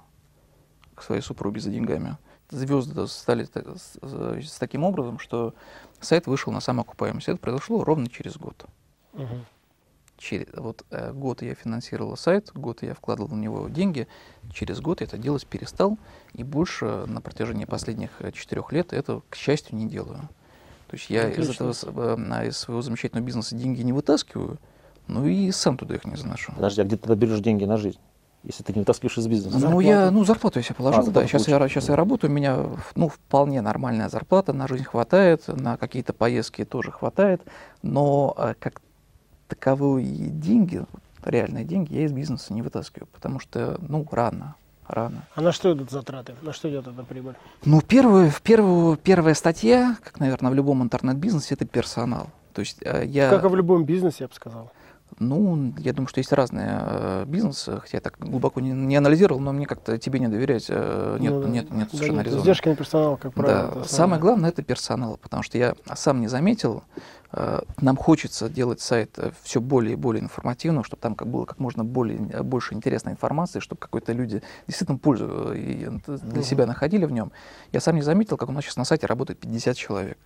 к 0.95 1.03
своей 1.03 1.21
супруге 1.21 1.59
за 1.59 1.69
деньгами. 1.69 2.17
Звезды 2.51 3.07
стали 3.07 3.45
с, 3.45 4.59
таким 4.59 4.83
образом, 4.83 5.19
что 5.19 5.53
сайт 6.01 6.27
вышел 6.27 6.51
на 6.51 6.59
самоокупаемость. 6.59 7.29
Это 7.29 7.37
произошло 7.37 7.83
ровно 7.83 8.09
через 8.09 8.37
год. 8.37 8.65
Угу. 9.13 9.45
Через, 10.17 10.47
вот 10.53 10.85
э, 10.91 11.13
год 11.13 11.41
я 11.41 11.55
финансировал 11.55 12.15
сайт, 12.15 12.51
год 12.53 12.83
я 12.83 12.93
вкладывал 12.93 13.29
в 13.29 13.37
него 13.37 13.69
деньги, 13.69 14.07
через 14.53 14.79
год 14.79 15.01
я 15.01 15.07
это 15.07 15.17
делать 15.17 15.47
перестал, 15.47 15.97
и 16.33 16.43
больше 16.43 17.05
на 17.07 17.21
протяжении 17.21 17.65
последних 17.65 18.11
э, 18.19 18.31
четырех 18.31 18.71
лет 18.71 18.93
это, 18.93 19.21
к 19.29 19.35
счастью, 19.35 19.77
не 19.77 19.87
делаю. 19.87 20.29
То 20.87 20.97
есть 20.97 21.09
я 21.09 21.29
из, 21.29 21.49
этого, 21.49 21.71
э, 21.71 22.47
из 22.49 22.57
своего 22.57 22.81
замечательного 22.81 23.25
бизнеса 23.25 23.55
деньги 23.55 23.81
не 23.81 23.93
вытаскиваю, 23.93 24.59
ну 25.07 25.25
и 25.25 25.49
сам 25.51 25.77
туда 25.77 25.95
их 25.95 26.05
не 26.05 26.17
заношу. 26.17 26.51
Подожди, 26.53 26.81
а 26.81 26.83
где 26.83 26.97
ты 26.97 27.15
берешь 27.15 27.39
деньги 27.39 27.63
на 27.63 27.77
жизнь? 27.77 27.99
Если 28.43 28.63
ты 28.63 28.73
не 28.73 28.79
вытаскиваешь 28.79 29.17
из 29.17 29.27
бизнеса? 29.27 29.57
Ну, 29.57 29.79
я, 29.79 30.11
ну, 30.11 30.23
зарплату 30.23 30.59
я 30.59 30.63
себе 30.63 30.75
положил, 30.75 31.03
а, 31.07 31.11
да. 31.11 31.27
Сейчас 31.27 31.47
я, 31.47 31.59
сейчас 31.67 31.89
я 31.89 31.95
работаю, 31.95 32.31
у 32.31 32.33
меня, 32.33 32.57
ну, 32.95 33.09
вполне 33.09 33.61
нормальная 33.61 34.09
зарплата, 34.09 34.53
на 34.53 34.67
жизнь 34.67 34.83
хватает, 34.83 35.47
на 35.47 35.77
какие-то 35.77 36.13
поездки 36.13 36.65
тоже 36.65 36.91
хватает, 36.91 37.41
но 37.81 38.33
э, 38.37 38.55
как 38.59 38.81
таковые 39.47 40.05
деньги, 40.05 40.83
реальные 41.23 41.65
деньги, 41.65 41.93
я 41.93 42.05
из 42.05 42.11
бизнеса 42.11 42.53
не 42.53 42.61
вытаскиваю, 42.61 43.07
потому 43.11 43.39
что, 43.39 43.77
ну, 43.87 44.07
рано, 44.11 44.55
рано. 44.87 45.23
А 45.35 45.41
на 45.41 45.51
что 45.51 45.71
идут 45.73 45.91
затраты? 45.91 46.35
На 46.41 46.53
что 46.53 46.69
идет 46.69 46.87
эта 46.87 47.03
прибыль? 47.03 47.35
Ну, 47.65 47.81
первую, 47.81 48.31
в 48.31 48.41
первую, 48.41 48.97
первая 48.97 49.35
статья, 49.35 49.97
как, 50.03 50.19
наверное, 50.19 50.51
в 50.51 50.55
любом 50.55 50.81
интернет-бизнесе, 50.81 51.55
это 51.55 51.65
персонал. 51.65 52.29
То 52.53 52.61
есть 52.61 52.77
э, 52.81 53.05
я... 53.05 53.29
Как 53.29 53.45
и 53.45 53.47
в 53.47 53.55
любом 53.55 53.85
бизнесе, 53.85 54.17
я 54.21 54.27
бы 54.27 54.33
сказал. 54.33 54.71
Ну, 55.19 55.73
я 55.77 55.93
думаю, 55.93 56.07
что 56.07 56.19
есть 56.19 56.31
разные 56.31 56.79
э, 56.81 57.25
бизнесы, 57.27 57.79
хотя 57.79 57.97
я 57.97 58.01
так 58.01 58.17
глубоко 58.19 58.59
не, 58.59 58.71
не 58.71 58.95
анализировал, 58.95 59.39
но 59.39 59.51
мне 59.51 59.65
как-то 59.65 59.97
тебе 59.97 60.19
не 60.19 60.27
доверять 60.27 60.65
э, 60.69 61.17
нет, 61.19 61.33
Ну 61.33 61.47
нет, 61.47 61.71
нет 61.71 61.89
Да 61.91 61.97
совершенно 61.97 62.21
нет. 62.21 62.27
Издержки 62.27 62.69
на 62.69 62.75
персонал, 62.75 63.17
как 63.17 63.33
правило. 63.33 63.61
Да, 63.61 63.71
самое 63.71 63.83
основное. 63.83 64.19
главное 64.19 64.49
это 64.49 64.63
персонал, 64.63 65.17
потому 65.17 65.43
что 65.43 65.57
я 65.57 65.75
сам 65.93 66.21
не 66.21 66.27
заметил, 66.27 66.83
э, 67.33 67.61
нам 67.79 67.97
хочется 67.97 68.49
делать 68.49 68.81
сайт 68.81 69.19
все 69.43 69.61
более 69.61 69.93
и 69.93 69.95
более 69.95 70.23
информативным, 70.23 70.83
чтобы 70.83 71.01
там 71.01 71.15
как 71.15 71.27
было 71.27 71.45
как 71.45 71.59
можно 71.59 71.83
более, 71.83 72.43
больше 72.43 72.73
интересной 72.73 73.13
информации, 73.13 73.59
чтобы 73.59 73.79
какой-то 73.79 74.13
люди 74.13 74.41
действительно 74.67 74.97
пользу 74.97 75.53
для 75.53 76.43
себя 76.43 76.65
находили 76.65 77.05
в 77.05 77.11
нем. 77.11 77.31
Я 77.71 77.79
сам 77.79 77.95
не 77.95 78.01
заметил, 78.01 78.37
как 78.37 78.49
у 78.49 78.51
нас 78.51 78.63
сейчас 78.63 78.77
на 78.77 78.85
сайте 78.85 79.07
работает 79.07 79.39
50 79.39 79.77
человек. 79.77 80.17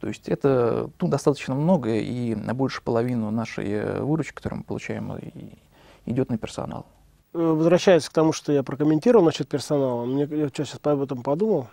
То 0.00 0.08
есть 0.08 0.28
это 0.28 0.90
ну, 1.00 1.08
достаточно 1.08 1.54
много, 1.54 1.94
и 1.94 2.34
на 2.34 2.54
больше 2.54 2.82
половину 2.82 3.30
нашей 3.30 3.70
э, 3.70 4.02
выручки, 4.02 4.34
которую 4.34 4.58
мы 4.58 4.64
получаем, 4.64 5.16
и- 5.16 5.58
идет 6.04 6.30
на 6.30 6.38
персонал. 6.38 6.86
Э, 7.32 7.38
Возвращаясь 7.38 8.08
к 8.08 8.12
тому, 8.12 8.32
что 8.32 8.52
я 8.52 8.62
прокомментировал 8.62 9.24
насчет 9.24 9.48
персонала, 9.48 10.04
мне, 10.04 10.24
я 10.30 10.48
сейчас 10.48 10.78
об 10.82 11.02
этом 11.02 11.22
подумал, 11.22 11.68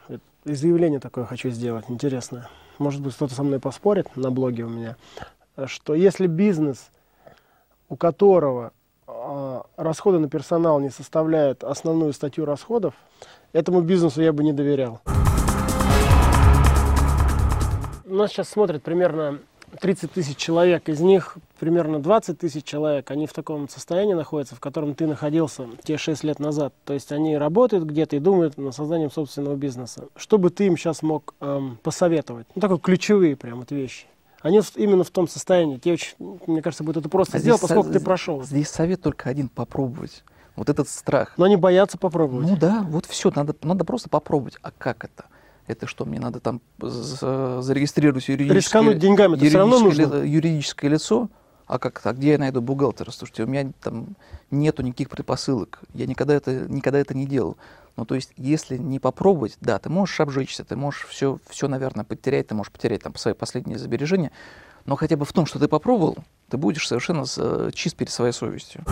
и 0.46 0.54
заявление 0.54 1.00
такое 1.00 1.26
хочу 1.26 1.50
сделать, 1.50 1.86
интересное. 1.90 2.50
Может 2.80 3.02
быть, 3.02 3.14
кто-то 3.14 3.34
со 3.34 3.44
мной 3.44 3.60
поспорит 3.60 4.16
на 4.16 4.32
блоге 4.32 4.64
у 4.64 4.70
меня, 4.70 4.96
э, 5.56 5.68
что 5.68 5.94
если 5.94 6.28
бизнес, 6.28 6.90
у 7.90 7.96
которого 7.96 8.72
а, 9.06 9.66
расходы 9.78 10.20
на 10.20 10.30
персонал 10.30 10.80
не 10.80 10.90
составляют 10.90 11.64
основную 11.64 12.14
статью 12.14 12.46
расходов, 12.46 12.94
этому 13.52 13.82
бизнесу 13.82 14.22
я 14.22 14.34
бы 14.34 14.44
не 14.44 14.54
доверял. 14.54 15.02
Нас 18.14 18.32
сейчас 18.32 18.50
смотрят 18.50 18.84
примерно 18.84 19.40
30 19.82 20.12
тысяч 20.12 20.38
человек, 20.38 20.88
из 20.88 21.00
них 21.00 21.36
примерно 21.60 22.00
20 22.00 22.38
тысяч 22.38 22.64
человек, 22.64 23.10
они 23.10 23.26
в 23.26 23.34
таком 23.34 23.68
состоянии 23.68 24.14
находятся, 24.14 24.56
в 24.56 24.60
котором 24.60 24.94
ты 24.94 25.08
находился 25.08 25.66
те 25.84 25.98
6 25.98 26.24
лет 26.24 26.40
назад. 26.40 26.76
То 26.86 26.94
есть 26.94 27.12
они 27.12 27.36
работают 27.38 27.86
где-то 27.86 28.16
и 28.16 28.20
думают 28.20 28.58
над 28.60 28.76
созданием 28.76 29.10
собственного 29.10 29.56
бизнеса. 29.56 30.10
Что 30.16 30.38
бы 30.38 30.52
ты 30.52 30.68
им 30.68 30.78
сейчас 30.78 31.02
мог 31.02 31.34
эм, 31.40 31.80
посоветовать? 31.82 32.46
Ну, 32.54 32.62
такой 32.62 32.78
ключевые 32.80 33.36
прям 33.36 33.60
вот 33.62 33.72
вещи. 33.72 34.06
Они 34.42 34.62
именно 34.76 35.04
в 35.04 35.10
том 35.10 35.28
состоянии. 35.28 35.78
Тебе 35.78 35.94
очень, 35.94 36.16
мне 36.46 36.62
кажется, 36.62 36.84
будет 36.84 36.98
это 36.98 37.10
просто 37.10 37.38
А 37.38 37.40
сделать, 37.40 37.62
поскольку 37.62 37.88
со- 37.88 37.94
ты 37.94 38.00
прошел. 38.00 38.44
Здесь 38.44 38.70
совет 38.70 39.02
только 39.02 39.28
один— 39.28 39.50
попробовать. 39.56 40.24
Вот 40.56 40.70
этот 40.70 40.88
страх. 40.88 41.34
Но 41.38 41.46
они 41.46 41.56
боятся 41.56 41.98
попробовать. 41.98 42.48
Ну 42.48 42.58
да, 42.58 42.86
вот 42.88 43.08
все, 43.08 43.32
надо, 43.36 43.56
надо 43.64 43.86
просто 43.86 44.08
попробовать. 44.10 44.58
А 44.62 44.70
как 44.70 45.04
это? 45.04 45.26
Это 45.68 45.88
что, 45.88 46.06
мне 46.06 46.20
надо 46.20 46.40
там 46.40 46.62
за- 46.82 47.62
зарегистрировать 47.62 48.28
юридическое, 48.28 48.58
Рискануть 48.58 49.00
деньгами, 49.00 49.36
это 49.36 49.46
все 49.46 49.58
равно 49.58 49.78
юридическое 49.78 50.08
нужно. 50.08 50.24
юридическое 50.26 50.92
лицо? 50.92 51.30
А 51.66 51.80
как 51.80 52.02
а 52.06 52.14
где 52.14 52.32
я 52.32 52.38
найду 52.38 52.62
бухгалтера? 52.62 53.12
Слушайте, 53.12 53.44
у 53.44 53.48
меня 53.48 53.72
там 53.82 54.16
нету 54.52 54.84
никаких 54.84 55.10
предпосылок. 55.10 55.80
Я 55.94 56.06
никогда 56.06 56.34
это, 56.34 56.52
никогда 56.68 57.00
это 57.00 57.14
не 57.16 57.26
делал. 57.26 57.58
Ну, 57.96 58.06
то 58.06 58.16
есть, 58.16 58.32
если 58.38 58.78
не 58.78 59.00
попробовать, 59.00 59.56
да, 59.62 59.80
ты 59.80 59.90
можешь 59.90 60.20
обжечься, 60.20 60.66
ты 60.66 60.76
можешь 60.76 61.06
все, 61.08 61.38
все, 61.50 61.68
наверное, 61.68 62.04
потерять, 62.04 62.48
ты 62.48 62.56
можешь 62.56 62.72
потерять 62.72 63.04
там 63.04 63.16
свои 63.16 63.34
последние 63.34 63.78
сбережения, 63.78 64.32
но 64.86 64.96
хотя 64.96 65.16
бы 65.16 65.26
в 65.26 65.32
том, 65.32 65.46
что 65.46 65.60
ты 65.60 65.68
попробовал, 65.68 66.18
ты 66.50 66.58
будешь 66.58 66.88
совершенно 66.88 67.24
э, 67.38 67.70
чист 67.74 67.96
перед 67.96 68.12
своей 68.12 68.34
совестью. 68.34 68.84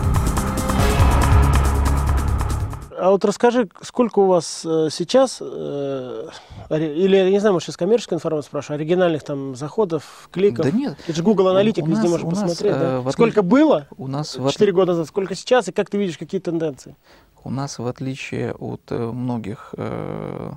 А 3.02 3.10
вот 3.10 3.24
расскажи, 3.24 3.68
сколько 3.80 4.20
у 4.20 4.26
вас 4.28 4.62
э, 4.64 4.86
сейчас, 4.92 5.38
э, 5.40 6.28
или, 6.70 7.16
я 7.16 7.30
не 7.30 7.40
знаю, 7.40 7.54
может, 7.54 7.66
сейчас 7.66 7.76
коммерческая 7.76 8.16
информация 8.16 8.46
спрашиваю, 8.46 8.76
оригинальных 8.76 9.24
там 9.24 9.56
заходов, 9.56 10.28
кликов? 10.30 10.64
Да 10.64 10.70
нет, 10.70 10.96
Это 11.08 11.16
же 11.16 11.24
Google 11.24 11.48
Аналитик 11.48 11.84
везде 11.84 12.02
нас- 12.08 12.10
можно 12.22 12.30
нас, 12.30 12.38
посмотреть, 12.50 12.72
э, 12.76 12.78
да? 12.78 12.96
в 13.00 13.08
отличие- 13.08 13.12
Сколько 13.12 13.42
было 13.42 13.88
у 13.96 14.06
нас 14.06 14.36
в 14.36 14.46
отли- 14.46 14.52
4 14.52 14.70
года 14.70 14.92
назад, 14.92 15.08
сколько 15.08 15.34
сейчас, 15.34 15.66
и 15.66 15.72
как 15.72 15.90
ты 15.90 15.98
видишь, 15.98 16.16
какие 16.16 16.40
тенденции? 16.40 16.94
У 17.42 17.50
нас, 17.50 17.80
в 17.80 17.86
отличие 17.88 18.52
от 18.54 18.82
э, 18.90 18.96
многих 18.96 19.74
э, 19.76 20.52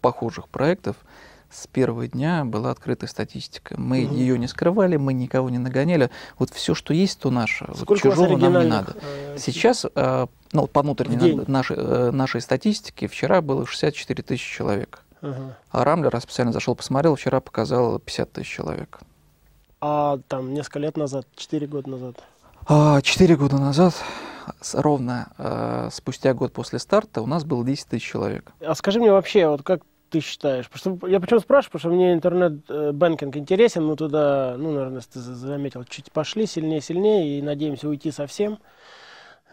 похожих 0.00 0.48
проектов, 0.48 0.96
с 1.50 1.66
первого 1.66 2.06
дня 2.06 2.46
была 2.46 2.70
открытая 2.70 3.10
статистика. 3.10 3.74
Мы 3.78 4.04
Мгм. 4.06 4.14
ее 4.14 4.38
не 4.38 4.48
скрывали, 4.48 4.96
мы 4.96 5.12
никого 5.12 5.50
не 5.50 5.58
нагоняли. 5.58 6.08
Вот 6.38 6.48
все, 6.48 6.74
что 6.74 6.94
есть, 6.94 7.20
то 7.20 7.30
наше. 7.30 7.66
Вот 7.68 7.80
Сколько 7.80 8.06
вас 8.08 8.16
чужого 8.16 8.38
нам 8.38 8.62
не 8.62 8.66
надо. 8.66 8.96
э, 9.02 9.36
Сейчас, 9.38 9.84
э, 9.94 10.26
ну, 10.52 10.66
по 10.66 10.82
внутренней 10.82 11.40
нашей, 11.46 11.76
э, 11.76 12.10
нашей 12.10 12.40
статистике, 12.40 13.06
вчера 13.08 13.40
было 13.40 13.66
64 13.66 14.22
тысячи 14.22 14.56
человек. 14.56 15.02
ага. 15.22 15.56
А 15.70 15.84
Рамблер, 15.84 16.14
я 16.14 16.20
специально 16.20 16.52
зашел, 16.52 16.74
посмотрел, 16.74 17.14
вчера 17.16 17.40
показал 17.40 17.98
50 17.98 18.32
тысяч 18.32 18.48
человек. 18.48 18.98
А 19.80 20.18
там 20.28 20.52
несколько 20.52 20.78
лет 20.80 20.96
назад, 20.96 21.26
4 21.36 21.66
года 21.66 21.88
назад? 21.90 22.16
А, 22.66 23.00
Четыре 23.00 23.36
года 23.36 23.56
назад, 23.58 23.94
с- 24.60 24.74
ровно 24.74 25.28
э, 25.38 25.88
спустя 25.92 26.34
год 26.34 26.52
после 26.52 26.78
старта, 26.78 27.22
у 27.22 27.26
нас 27.26 27.44
было 27.44 27.64
10 27.64 27.86
тысяч 27.88 28.04
человек. 28.10 28.52
А 28.60 28.74
скажи 28.74 29.00
мне 29.00 29.10
вообще, 29.10 29.48
вот 29.48 29.62
как 29.62 29.80
ты 30.10 30.20
считаешь? 30.20 30.68
Потому 30.68 30.98
что 30.98 31.06
я 31.06 31.20
почему 31.20 31.40
спрашиваю, 31.40 31.72
потому 31.72 31.80
что 31.80 31.96
мне 31.96 32.12
интернет-бэнкинг 32.12 33.36
интересен, 33.36 33.86
мы 33.86 33.96
туда, 33.96 34.56
ну, 34.58 34.72
наверное, 34.72 35.00
ты 35.00 35.18
за- 35.20 35.34
заметил, 35.34 35.84
чуть 35.84 36.12
пошли 36.12 36.46
сильнее, 36.46 36.80
сильнее, 36.82 37.38
и 37.38 37.42
надеемся 37.42 37.88
уйти 37.88 38.10
совсем. 38.10 38.58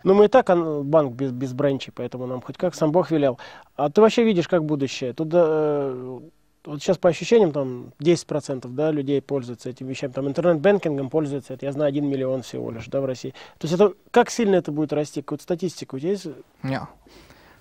Но 0.03 0.13
мы 0.13 0.25
и 0.25 0.27
так 0.27 0.47
банк 0.85 1.13
без, 1.13 1.31
без 1.31 1.53
бренчей, 1.53 1.91
поэтому 1.95 2.27
нам 2.27 2.41
хоть 2.41 2.57
как 2.57 2.75
сам 2.75 2.91
Бог 2.91 3.11
велел. 3.11 3.39
А 3.75 3.89
ты 3.89 4.01
вообще 4.01 4.23
видишь, 4.23 4.47
как 4.47 4.63
будущее? 4.63 5.13
Туда, 5.13 5.43
э, 5.47 6.19
вот 6.65 6.81
сейчас 6.81 6.97
по 6.97 7.09
ощущениям, 7.09 7.51
там 7.51 7.93
10% 7.99 8.67
да, 8.69 8.91
людей 8.91 9.21
пользуются 9.21 9.69
этим 9.69 9.87
вещами. 9.87 10.11
Там 10.11 10.27
интернет-бэнкингом 10.27 11.09
пользуются, 11.09 11.53
это 11.53 11.65
я 11.65 11.71
знаю, 11.71 11.89
1 11.89 12.05
миллион 12.05 12.41
всего 12.41 12.71
лишь 12.71 12.87
да, 12.87 13.01
в 13.01 13.05
России. 13.05 13.31
То 13.57 13.67
есть 13.67 13.73
это 13.73 13.93
как 14.11 14.29
сильно 14.29 14.55
это 14.55 14.71
будет 14.71 14.93
расти? 14.93 15.21
Какую-то 15.21 15.43
статистику 15.43 15.95
у 15.95 15.99
тебя 15.99 16.11
есть? 16.11 16.27
Не. 16.63 16.81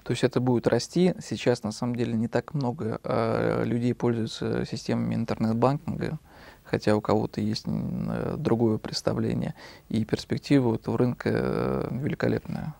То 0.07 0.12
есть 0.12 0.23
это 0.23 0.40
будет 0.40 0.66
расти. 0.66 1.14
Сейчас 1.21 1.62
на 1.62 1.73
самом 1.73 1.97
деле 1.97 2.14
не 2.14 2.28
так 2.28 2.55
много 2.55 3.00
э, 3.02 3.64
людей 3.64 3.95
пользуются 3.95 4.64
системами 4.64 5.14
интернет-банкинга, 5.14 6.19
хотя 6.67 6.97
у 6.97 7.01
кого-то 7.01 7.41
есть 7.41 7.65
э, 7.67 8.35
другое 8.37 8.79
представление. 8.79 9.55
И 9.89 10.05
перспектива 10.05 10.75
этого 10.75 10.99
рынка 10.99 11.31
э, 11.33 11.89
великолепная. 11.91 12.75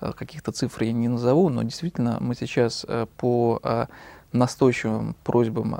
Э, 0.00 0.12
Каких-то 0.12 0.52
цифр 0.52 0.84
я 0.84 0.92
не 0.92 1.08
назову, 1.08 1.48
но 1.48 1.62
действительно 1.62 2.18
мы 2.20 2.34
сейчас 2.34 2.86
по 3.16 3.88
настойчивым 4.32 5.16
просьбам 5.24 5.70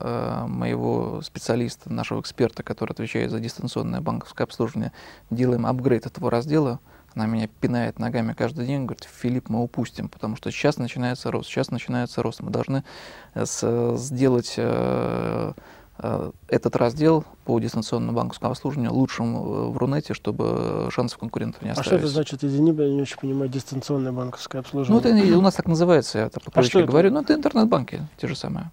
моего 0.48 1.20
специалиста, 1.20 1.92
нашего 1.92 2.20
эксперта, 2.20 2.62
который 2.62 2.92
отвечает 2.92 3.30
за 3.30 3.38
дистанционное 3.38 4.00
банковское 4.00 4.46
обслуживание, 4.46 4.92
делаем 5.30 5.66
апгрейд 5.66 6.06
этого 6.06 6.30
раздела. 6.30 6.80
Она 7.14 7.26
меня 7.26 7.48
пинает 7.48 7.98
ногами 7.98 8.32
каждый 8.32 8.66
день, 8.66 8.84
говорит, 8.84 9.04
Филипп, 9.04 9.50
мы 9.50 9.62
упустим, 9.62 10.08
потому 10.08 10.36
что 10.36 10.50
сейчас 10.50 10.78
начинается 10.78 11.30
рост, 11.30 11.48
сейчас 11.48 11.70
начинается 11.70 12.22
рост. 12.22 12.40
Мы 12.40 12.50
должны 12.50 12.84
сделать 13.34 14.58
этот 15.98 16.76
раздел 16.76 17.24
по 17.44 17.58
дистанционному 17.58 18.12
банковскому 18.16 18.50
обслуживанию 18.52 18.92
лучшим 18.92 19.36
э, 19.36 19.68
в 19.70 19.76
Рунете, 19.78 20.12
чтобы 20.14 20.88
шансов 20.90 21.18
конкурентов 21.18 21.62
не 21.62 21.70
А 21.70 21.72
оставить. 21.72 21.86
что 21.88 21.96
это 21.96 22.08
значит, 22.08 22.44
извини, 22.44 22.72
я 22.72 22.88
не 22.90 23.02
очень 23.02 23.18
понимаю, 23.18 23.48
дистанционное 23.50 24.12
банковское 24.12 24.60
Ну, 24.60 24.66
обслуживание? 24.66 25.00
это 25.00 25.18
и 25.26 25.32
у 25.32 25.40
нас 25.40 25.54
так 25.54 25.66
называется, 25.66 26.18
я 26.18 26.28
так 26.28 26.42
по 26.42 26.50
А 26.50 26.52
привычке 26.52 26.80
это? 26.80 26.86
говорю. 26.88 27.10
Ну, 27.12 27.20
это 27.22 27.34
интернет-банки, 27.34 28.06
те 28.18 28.28
же 28.28 28.36
самые. 28.36 28.70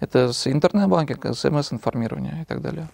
Это 0.00 0.32
с 0.32 0.46
интернет-банкинг, 0.46 1.26
смс-информирование 1.36 2.42
и 2.42 2.44
так 2.44 2.60
далее. 2.62 2.88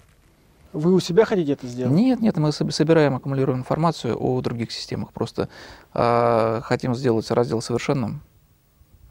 Вы 0.72 0.92
у 0.94 1.00
себя 1.00 1.24
хотите 1.24 1.52
это 1.52 1.66
сделать? 1.66 1.94
Нет, 1.94 2.20
нет, 2.20 2.36
мы 2.36 2.50
соб- 2.50 2.70
собираем, 2.70 3.14
аккумулируем 3.16 3.60
информацию 3.60 4.16
о 4.20 4.40
других 4.40 4.70
системах. 4.70 5.12
Просто 5.12 5.48
а, 5.94 6.60
хотим 6.62 6.94
сделать 6.94 7.30
раздел 7.30 7.60
совершенным, 7.60 8.20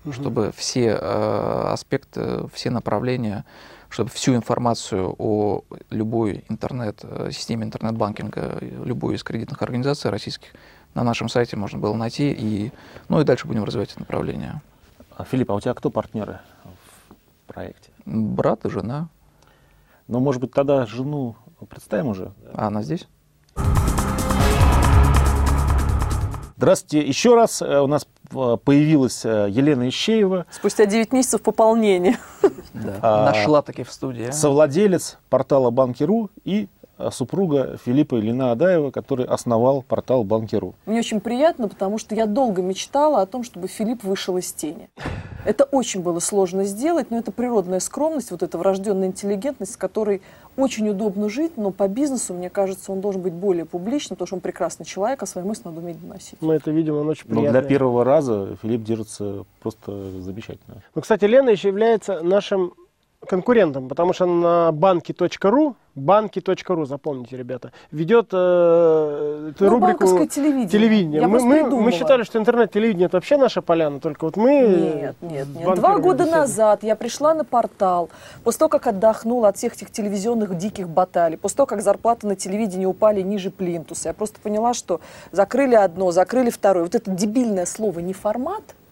Мгм. 0.05 0.13
чтобы 0.13 0.51
все 0.55 0.97
а, 1.01 1.71
аспекты, 1.73 2.47
все 2.53 2.69
направления, 2.69 3.43
чтобы 3.89 4.10
всю 4.12 4.36
информацию 4.36 5.15
о 5.17 5.63
любой 5.89 6.46
интернет, 6.48 7.00
э, 7.03 7.31
системе 7.31 7.65
интернет-банкинга, 7.65 8.60
э, 8.62 8.84
любой 8.86 9.15
из 9.15 9.24
кредитных 9.24 9.62
организаций 9.62 10.12
российских 10.12 10.50
на 10.93 11.03
нашем 11.03 11.29
сайте 11.29 11.55
можно 11.58 11.79
было 11.79 11.96
найти. 11.96 12.31
И, 12.31 12.72
ну 13.10 13.19
и 13.19 13.24
дальше 13.24 13.48
будем 13.48 13.63
развивать 13.63 13.91
это 13.91 14.00
направление. 14.00 14.62
А, 15.17 15.24
Филипп, 15.24 15.51
а 15.51 15.55
у 15.55 15.60
тебя 15.60 15.74
кто 15.74 15.89
партнеры 15.89 16.39
в 16.63 17.48
проекте? 17.48 17.91
Брат 18.05 18.65
и 18.65 18.69
жена. 18.69 19.10
Ну, 20.08 20.19
может 20.19 20.41
быть, 20.41 20.51
тогда 20.51 20.86
жену 20.86 21.36
представим 21.69 22.08
уже? 22.08 22.31
А 22.53 22.67
она 22.67 22.84
здесь? 22.84 23.08
Здравствуйте 26.59 27.07
еще 27.07 27.35
раз. 27.35 27.61
Э, 27.61 27.79
У 27.79 27.87
нас 27.87 28.05
э, 28.35 28.57
появилась 28.61 29.23
э, 29.23 29.47
Елена 29.49 29.87
Ищеева, 29.87 30.45
Спустя 30.51 30.85
9 30.85 31.13
месяцев 31.13 31.41
пополнения. 31.41 32.19
Да. 32.73 32.99
А, 33.01 33.25
Нашла 33.31 33.61
таки 33.61 33.83
в 33.83 33.91
студии. 33.93 34.29
совладелец 34.31 35.19
портала 35.29 35.69
Банки.ру 35.69 36.29
и 36.43 36.67
супруга 37.12 37.77
Филиппа 37.86 38.20
Ильина 38.20 38.51
Адаева, 38.51 38.91
который 38.91 39.25
основал 39.25 39.82
портал 39.82 40.24
Банкиру. 40.24 40.75
Мне 40.86 41.00
очень 41.00 41.20
приятно, 41.22 41.68
потому 41.68 41.98
что 41.98 42.15
я 42.15 42.25
долго 42.25 42.62
мечтала 42.62 43.22
о 43.22 43.25
том, 43.25 43.44
чтобы 43.44 43.68
Филипп 43.68 44.03
вышел 44.03 44.38
из 44.38 44.51
тени. 44.51 44.89
Это 45.46 45.63
очень 45.63 46.01
было 46.01 46.20
сложно 46.20 46.65
сделать, 46.65 47.12
но 47.12 47.18
это 47.18 47.32
природная 47.32 47.79
скромность, 47.79 48.32
вот 48.32 48.44
эта 48.44 48.58
врожденная 48.58 49.08
интеллигентность, 49.08 49.74
с 49.74 49.77
которой 49.77 50.22
очень 50.58 50.89
удобно 50.89 51.29
жить, 51.29 51.53
но 51.56 51.72
по 51.72 51.88
бизнесу, 51.88 52.34
мне 52.34 52.50
кажется, 52.50 52.91
он 52.91 53.00
должен 53.00 53.22
быть 53.22 53.32
более 53.34 53.63
публичным, 53.65 54.18
потому 54.18 54.27
что 54.27 54.36
он 54.36 54.41
прекрасный 54.41 54.86
человек, 54.86 55.24
а 55.24 55.25
свои 55.25 55.46
мысли 55.46 55.63
надо 55.65 55.79
уметь 55.79 56.01
доносить. 56.01 56.36
Мы 56.41 56.56
это 56.56 56.72
видим, 56.72 56.96
он 56.98 57.08
очень 57.08 57.24
Но 57.29 57.36
приятный. 57.36 57.62
для 57.62 57.70
первого 57.70 58.03
раза 58.03 58.58
Филипп 58.62 58.84
держится 58.84 59.46
просто 59.62 60.22
замечательно. 60.22 60.84
Ну, 60.94 61.01
кстати, 61.01 61.24
Лена 61.24 61.50
еще 61.50 61.70
является 61.70 62.22
нашим 62.22 62.74
конкурентом, 63.27 63.89
потому 63.89 64.13
что 64.13 64.25
на 64.25 64.71
банки.ру, 64.71 65.75
банки.ру, 65.95 66.85
запомните, 66.85 67.35
ребята, 67.35 67.71
ведет 67.91 68.29
э, 68.31 69.51
Ну, 69.59 69.69
рубрику 69.69 70.25
телевидение. 70.25 70.69
телевидения. 70.69 71.19
Я 71.19 71.27
Мы, 71.27 71.39
мы, 71.41 71.55
придумала. 71.61 71.81
мы 71.81 71.91
считали, 71.91 72.23
что 72.23 72.39
интернет-телевидение 72.39 73.07
это 73.07 73.17
вообще 73.17 73.38
наша 73.38 73.61
поляна, 73.61 73.99
только 73.99 74.23
вот 74.25 74.38
мы... 74.38 74.51
Нет, 75.01 75.15
нет, 75.21 75.47
нет. 75.53 75.75
Два 75.75 75.97
года 75.99 76.23
беседуем. 76.23 76.39
назад 76.41 76.83
я 76.83 76.95
пришла 76.95 77.33
на 77.33 77.43
портал, 77.43 78.09
после 78.43 78.59
того, 78.59 78.69
как 78.69 78.88
отдохнула 78.88 79.49
от 79.49 79.57
всех 79.57 79.73
этих 79.73 79.91
телевизионных 79.91 80.57
диких 80.57 80.88
баталий, 80.88 81.38
после 81.38 81.57
того, 81.57 81.67
как 81.67 81.81
зарплаты 81.81 82.25
на 82.25 82.35
телевидении 82.35 82.85
упали 82.85 83.21
ниже 83.21 83.51
плинтуса, 83.51 84.09
я 84.09 84.13
просто 84.13 84.39
поняла, 84.39 84.73
что 84.73 85.01
закрыли 85.31 85.75
одно, 85.75 86.11
закрыли 86.11 86.49
второе. 86.49 86.85
Вот 86.85 86.95
это 86.95 87.11
дебильное 87.11 87.65
слово 87.65 87.99
«не 87.99 88.13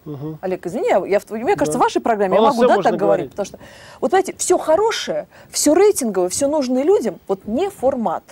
формат», 0.08 0.26
Мгм. 0.28 0.38
Олег, 0.40 0.66
извини, 0.66 0.88
я, 0.88 0.96
я 1.06 1.20
мне 1.30 1.56
кажется, 1.56 1.78
Да. 1.78 1.78
в 1.78 1.82
вашей 1.82 2.00
программе 2.00 2.36
А 2.38 2.40
я 2.40 2.46
могу 2.48 2.62
да, 2.62 2.68
так 2.68 2.76
говорить, 2.96 3.00
говорить. 3.00 3.30
потому 3.30 3.46
что, 3.46 3.58
вот 4.00 4.10
знаете, 4.10 4.34
все 4.36 4.58
хорошее, 4.58 5.26
все 5.50 5.74
рейтинговое, 5.74 6.28
все 6.28 6.48
нужное 6.48 6.82
людям, 6.82 7.18
вот 7.28 7.46
не 7.46 7.70
формат. 7.70 8.22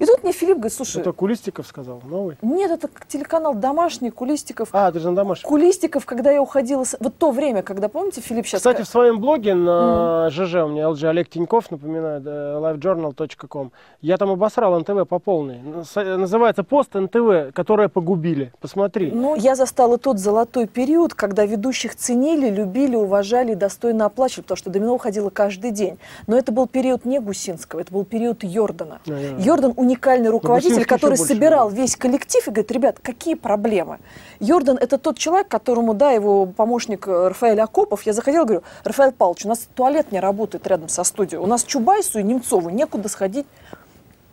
И 0.00 0.06
тут 0.06 0.24
мне 0.24 0.32
Филипп 0.32 0.56
говорит, 0.56 0.72
слушай, 0.72 1.00
Это 1.00 1.12
Кулистиков 1.12 1.66
сказал, 1.66 2.00
новый. 2.04 2.36
нет, 2.42 2.70
это 2.72 2.88
телеканал 3.06 3.54
домашний, 3.54 4.10
Кулистиков. 4.10 4.70
А, 4.72 4.90
ты 4.90 4.98
же 4.98 5.10
на 5.10 5.14
домашнем. 5.16 5.48
Кулистиков, 5.48 6.04
когда 6.06 6.30
я 6.32 6.42
уходила, 6.42 6.82
с- 6.84 6.96
вот 6.98 7.16
то 7.16 7.30
время, 7.30 7.62
когда, 7.62 7.88
помните, 7.88 8.20
Филипп 8.20 8.46
сейчас... 8.46 8.60
Кстати, 8.60 8.82
в 8.82 8.88
своем 8.88 9.20
блоге 9.20 9.54
на 9.54 10.28
ЖЖ, 10.30 10.54
у 10.64 10.68
меня 10.68 10.84
LG 10.88 11.06
Олег 11.06 11.28
Тиньков, 11.28 11.70
напоминаю, 11.70 12.20
да, 12.20 12.30
livejournal.com, 12.60 13.70
я 14.00 14.16
там 14.16 14.30
обосрал 14.30 14.78
НТВ 14.80 15.06
по 15.08 15.18
полной. 15.18 15.60
С- 15.84 15.96
Называется 16.16 16.64
пост 16.64 16.94
НТВ, 16.94 17.52
которое 17.54 17.88
погубили. 17.88 18.52
Посмотри. 18.60 19.10
Ну, 19.12 19.34
я 19.36 19.54
застала 19.54 19.98
тот 19.98 20.18
золотой 20.18 20.66
период, 20.66 21.14
когда 21.14 21.44
ведущих 21.44 21.94
ценили, 21.94 22.48
любили, 22.50 22.96
уважали 22.96 23.52
и 23.52 23.54
достойно 23.54 24.06
оплачивали, 24.06 24.42
потому 24.42 24.56
что 24.56 24.70
домино 24.70 24.94
уходило 24.94 25.30
каждый 25.30 25.70
день. 25.70 25.98
Но 26.26 26.36
это 26.36 26.52
был 26.52 26.66
период 26.66 27.04
не 27.04 27.20
Гусинского, 27.20 27.80
это 27.80 27.92
был 27.92 28.04
период 28.04 28.42
Йордана. 28.44 29.00
Да, 29.06 29.14
да. 29.14 29.42
Йордан 29.42 29.74
уникальный 29.90 30.30
руководитель, 30.30 30.70
Гусинский 30.70 30.88
который 30.88 31.16
больше 31.16 31.34
собирал 31.34 31.68
любил. 31.68 31.82
весь 31.82 31.96
коллектив 31.96 32.46
и 32.46 32.50
говорит, 32.50 32.70
ребят, 32.70 32.98
какие 33.02 33.34
проблемы? 33.34 33.98
Йордан 34.38 34.76
это 34.76 34.98
тот 34.98 35.18
человек, 35.18 35.48
которому, 35.48 35.94
да, 35.94 36.12
его 36.12 36.46
помощник 36.46 37.06
э, 37.08 37.28
Рафаэль 37.28 37.60
Акопов, 37.60 38.02
я 38.04 38.12
заходила, 38.12 38.44
говорю, 38.44 38.62
Рафаэль 38.84 39.12
Павлович, 39.12 39.44
у 39.44 39.48
нас 39.48 39.68
туалет 39.74 40.12
не 40.12 40.20
работает 40.20 40.66
рядом 40.66 40.88
со 40.88 41.04
студией, 41.04 41.40
у 41.40 41.46
нас 41.46 41.64
Чубайсу 41.64 42.20
и 42.20 42.22
Немцову 42.22 42.70
некуда 42.70 43.08
сходить 43.08 43.46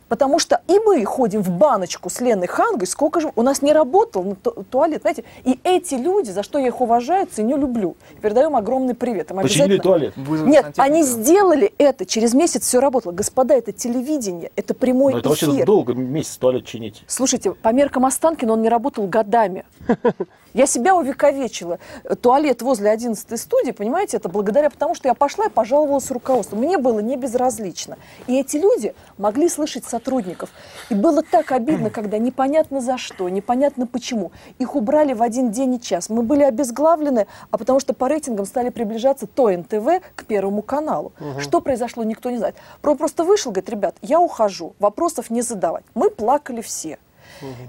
Потому 0.10 0.40
что 0.40 0.62
и 0.68 0.80
мы 0.80 1.04
ходим 1.06 1.42
в 1.42 1.50
баночку 1.50 2.10
с 2.10 2.22
Леной 2.22 2.48
Хангой, 2.48 2.88
сколько 2.88 3.20
же 3.20 3.32
у 3.36 3.42
нас 3.42 3.62
не 3.62 3.74
работал 3.74 4.24
ну, 4.24 4.36
ту- 4.36 4.64
туалет, 4.70 5.02
знаете. 5.02 5.24
И 5.44 5.60
эти 5.64 5.96
люди, 5.96 6.32
за 6.32 6.44
что 6.44 6.60
я 6.60 6.68
их 6.68 6.80
уважаю, 6.82 7.28
ценю, 7.28 7.58
люблю. 7.58 7.96
Им 8.24 8.56
огромный 8.56 8.94
привет. 8.94 9.32
Им 9.32 9.38
Починили 9.38 9.74
обязательно- 9.76 9.84
туалет. 9.84 10.14
Вызвать 10.16 10.50
Нет, 10.50 10.64
сантехника. 10.64 10.84
они 10.84 11.04
сделали 11.04 11.74
это, 11.78 12.06
через 12.06 12.34
месяц 12.34 12.64
все 12.64 12.80
работало. 12.80 13.12
Господа, 13.12 13.54
это 13.56 13.72
телевидение, 13.72 14.52
это 14.56 14.74
прямой 14.74 15.14
Но 15.14 15.20
это 15.20 15.30
вообще 15.30 15.48
эфир. 15.48 15.66
долго 15.66 15.94
месяц 15.94 16.38
туалет 16.38 16.66
чинить. 16.66 17.04
Слушайте, 17.08 17.54
по 17.54 17.70
меркам 17.74 18.06
Останкина 18.06 18.54
он 18.54 18.62
не 18.62 18.70
работал 18.70 19.06
годами. 19.08 19.66
Я 20.58 20.66
себя 20.66 20.96
увековечила. 20.96 21.78
Туалет 22.20 22.64
возле 22.64 22.90
11 22.90 23.40
студии, 23.40 23.70
понимаете, 23.70 24.18
это 24.18 24.28
благодаря 24.28 24.72
потому, 24.72 24.96
что 24.96 25.08
я 25.08 25.14
пошла 25.14 25.46
и 25.46 25.50
пожаловалась 25.50 26.10
руководству. 26.10 26.58
Мне 26.58 26.80
было 26.80 27.00
не 27.00 27.16
безразлично. 27.16 27.96
И 28.26 28.40
эти 28.40 28.58
люди 28.58 28.96
могли 29.20 29.50
слышать 29.50 29.86
сотрудников. 29.86 30.50
И 30.90 30.96
было 30.96 31.22
так 31.22 31.52
обидно, 31.52 31.92
когда 31.92 32.18
непонятно 32.18 32.82
за 32.82 32.98
что, 32.98 33.30
непонятно 33.30 33.86
почему. 33.86 34.32
Их 34.58 34.76
убрали 34.76 35.14
в 35.14 35.22
один 35.22 35.52
день 35.52 35.76
и 35.76 35.80
час. 35.80 36.10
Мы 36.10 36.24
были 36.24 36.42
обезглавлены, 36.42 37.28
а 37.52 37.58
потому 37.60 37.80
что 37.80 37.94
по 37.94 38.10
рейтингам 38.10 38.48
стали 38.48 38.70
приближаться 38.70 39.28
то 39.28 39.52
НТВ 39.52 40.02
к 40.16 40.26
Первому 40.26 40.64
каналу. 40.64 41.12
Что 41.38 41.62
произошло, 41.62 42.04
никто 42.04 42.32
не 42.32 42.40
знает. 42.40 42.56
Про 42.82 42.96
просто 42.96 43.26
вышел, 43.26 43.52
говорит, 43.52 43.70
ребят, 43.70 43.96
я 44.02 44.20
ухожу, 44.20 44.74
вопросов 44.80 45.30
не 45.30 45.44
задавать. 45.44 45.84
Мы 45.94 46.10
плакали 46.10 46.62
все. 46.62 46.98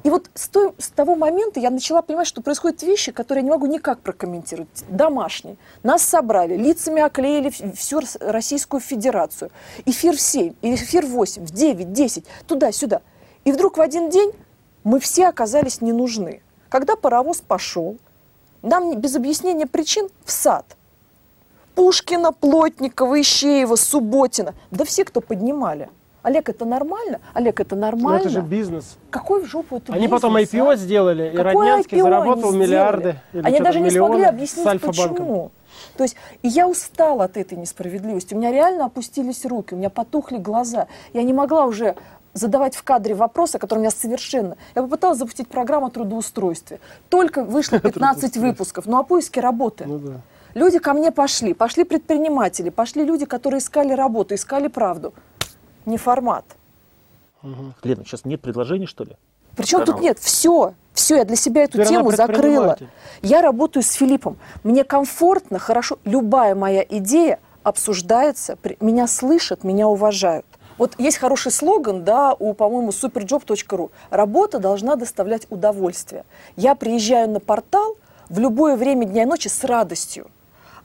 И 0.03 0.11
вот 0.11 0.31
с, 0.35 0.49
той- 0.49 0.73
с 0.79 0.89
того 0.89 1.15
момента 1.15 1.61
я 1.61 1.71
начала 1.71 2.03
понимать, 2.03 2.27
что 2.27 2.43
происходят 2.43 2.83
вещи, 2.83 3.13
которые 3.13 3.43
я 3.43 3.45
не 3.45 3.51
могу 3.51 3.67
никак 3.67 4.01
прокомментировать. 4.01 4.69
Домашние. 4.89 5.57
Нас 5.83 6.03
собрали, 6.03 6.57
лицами 6.57 7.03
оклеили 7.03 7.51
всю 7.75 8.01
Рос- 8.01 8.17
Российскую 8.21 8.81
Федерацию. 8.81 9.51
Эфир 9.87 10.17
в 10.17 10.21
7, 10.21 10.55
эфир 10.63 11.07
в 11.07 11.11
8, 11.11 11.45
в 11.47 11.51
9, 11.51 11.93
10, 11.93 12.25
туда-сюда. 12.47 13.03
И 13.45 13.53
вдруг 13.53 13.77
в 13.79 13.81
один 13.81 14.11
день 14.11 14.33
мы 14.85 15.01
все 15.01 15.29
оказались 15.29 15.81
не 15.81 15.93
нужны. 15.93 16.43
Когда 16.69 16.97
паровоз 16.97 17.41
пошел, 17.41 17.97
нам 18.63 18.95
без 18.97 19.15
объяснения 19.17 19.67
причин 19.67 20.09
в 20.25 20.31
сад. 20.33 20.77
Пушкина, 21.75 22.33
Плотникова, 22.33 23.21
Ищеева, 23.21 23.77
Субботина. 23.77 24.55
Да 24.71 24.85
все, 24.85 25.05
кто 25.05 25.21
поднимали. 25.21 25.89
Олег, 26.23 26.49
это 26.49 26.65
нормально? 26.65 27.21
Олег, 27.33 27.61
это 27.61 27.75
Ну, 27.75 27.83
нормально? 27.83 28.19
это 28.21 28.29
же 28.29 28.41
бизнес. 28.41 28.97
Какой 29.11 29.43
в 29.43 29.47
жопу 29.47 29.77
это 29.77 29.93
Они 29.93 30.09
потом 30.09 30.37
бизнес, 30.37 30.55
IPO 30.63 30.73
а? 30.73 30.77
сделали, 30.77 31.29
и 31.33 31.37
Какое 31.37 31.45
Роднянский 31.45 31.99
IPO 31.99 32.03
заработал 32.03 32.53
миллиарды. 32.53 33.21
или 33.33 33.43
Они 33.43 33.61
даже 33.61 33.81
не 33.81 33.91
смогли 33.91 34.25
объяснить, 34.25 34.81
почему. 34.81 35.51
То 35.97 36.03
есть, 36.03 36.17
и 36.43 36.49
я 36.49 36.67
устала 36.69 37.25
от 37.25 37.37
этой 37.37 37.57
несправедливости. 37.57 38.35
У 38.35 38.39
меня 38.39 38.51
реально 38.51 38.87
опустились 38.87 39.45
руки, 39.45 39.75
у 39.75 39.77
меня 39.79 39.91
потухли 39.91 40.39
глаза. 40.39 40.89
Я 41.13 41.23
не 41.23 41.33
могла 41.33 41.67
уже 41.67 41.95
задавать 42.35 42.75
в 42.75 42.83
кадре 42.83 43.15
вопросы, 43.15 43.59
которые 43.59 43.81
у 43.81 43.85
меня 43.85 43.91
совершенно... 43.91 44.57
Я 44.75 44.83
попыталась 44.83 45.19
запустить 45.19 45.49
программу 45.49 45.87
о 45.87 45.91
трудоустройстве. 45.91 46.81
Только 47.09 47.45
вышло 47.45 47.79
15 47.81 48.37
выпусков, 48.39 48.87
ну 48.87 48.99
о 48.99 49.03
поиске 49.05 49.41
работы. 49.41 49.85
Ну 49.87 49.99
да. 49.99 50.13
Люди 50.55 50.79
ко 50.79 50.95
мне 50.95 51.13
пошли, 51.13 51.55
пошли 51.55 51.85
предприниматели, 51.85 52.71
пошли 52.71 53.05
люди, 53.05 53.25
которые 53.25 53.59
искали 53.61 53.93
работу, 53.93 54.35
искали 54.35 54.69
правду. 54.69 55.13
Не 55.89 55.97
формат. 55.97 56.45
Лена, 57.83 58.05
сейчас 58.05 58.27
нет 58.27 58.43
предложений, 58.43 58.89
что 58.89 59.05
ли? 59.05 59.17
Причем 59.57 59.87
тут 59.87 60.01
нет, 60.01 60.19
все, 60.19 60.75
все, 60.93 61.17
я 61.17 61.25
для 61.25 61.35
себя 61.35 61.65
эту 61.65 61.79
Теперь 61.79 61.89
тему 61.89 62.11
закрыла. 62.11 62.77
Я 63.23 63.41
работаю 63.41 63.83
с 63.83 63.93
Филиппом. 63.93 64.37
Мне 64.65 64.85
комфортно, 64.85 65.59
хорошо. 65.59 65.99
Любая 66.05 66.55
моя 66.55 66.85
идея 66.87 67.41
обсуждается, 67.63 68.59
меня 68.81 69.07
слышат, 69.07 69.65
меня 69.65 69.89
уважают. 69.89 70.45
Вот 70.77 70.95
есть 70.99 71.17
хороший 71.17 71.51
слоган, 71.51 72.05
да, 72.05 72.35
у, 72.39 72.53
по-моему, 72.53 72.91
superjob.ru. 72.91 73.91
Работа 74.11 74.59
должна 74.59 74.97
доставлять 74.97 75.47
удовольствие. 75.49 76.27
Я 76.55 76.75
приезжаю 76.75 77.31
на 77.31 77.41
портал 77.41 77.97
в 78.29 78.39
любое 78.39 78.77
время 78.77 79.07
дня 79.07 79.23
и 79.23 79.27
ночи 79.27 79.49
с 79.49 79.65
радостью. 79.65 80.27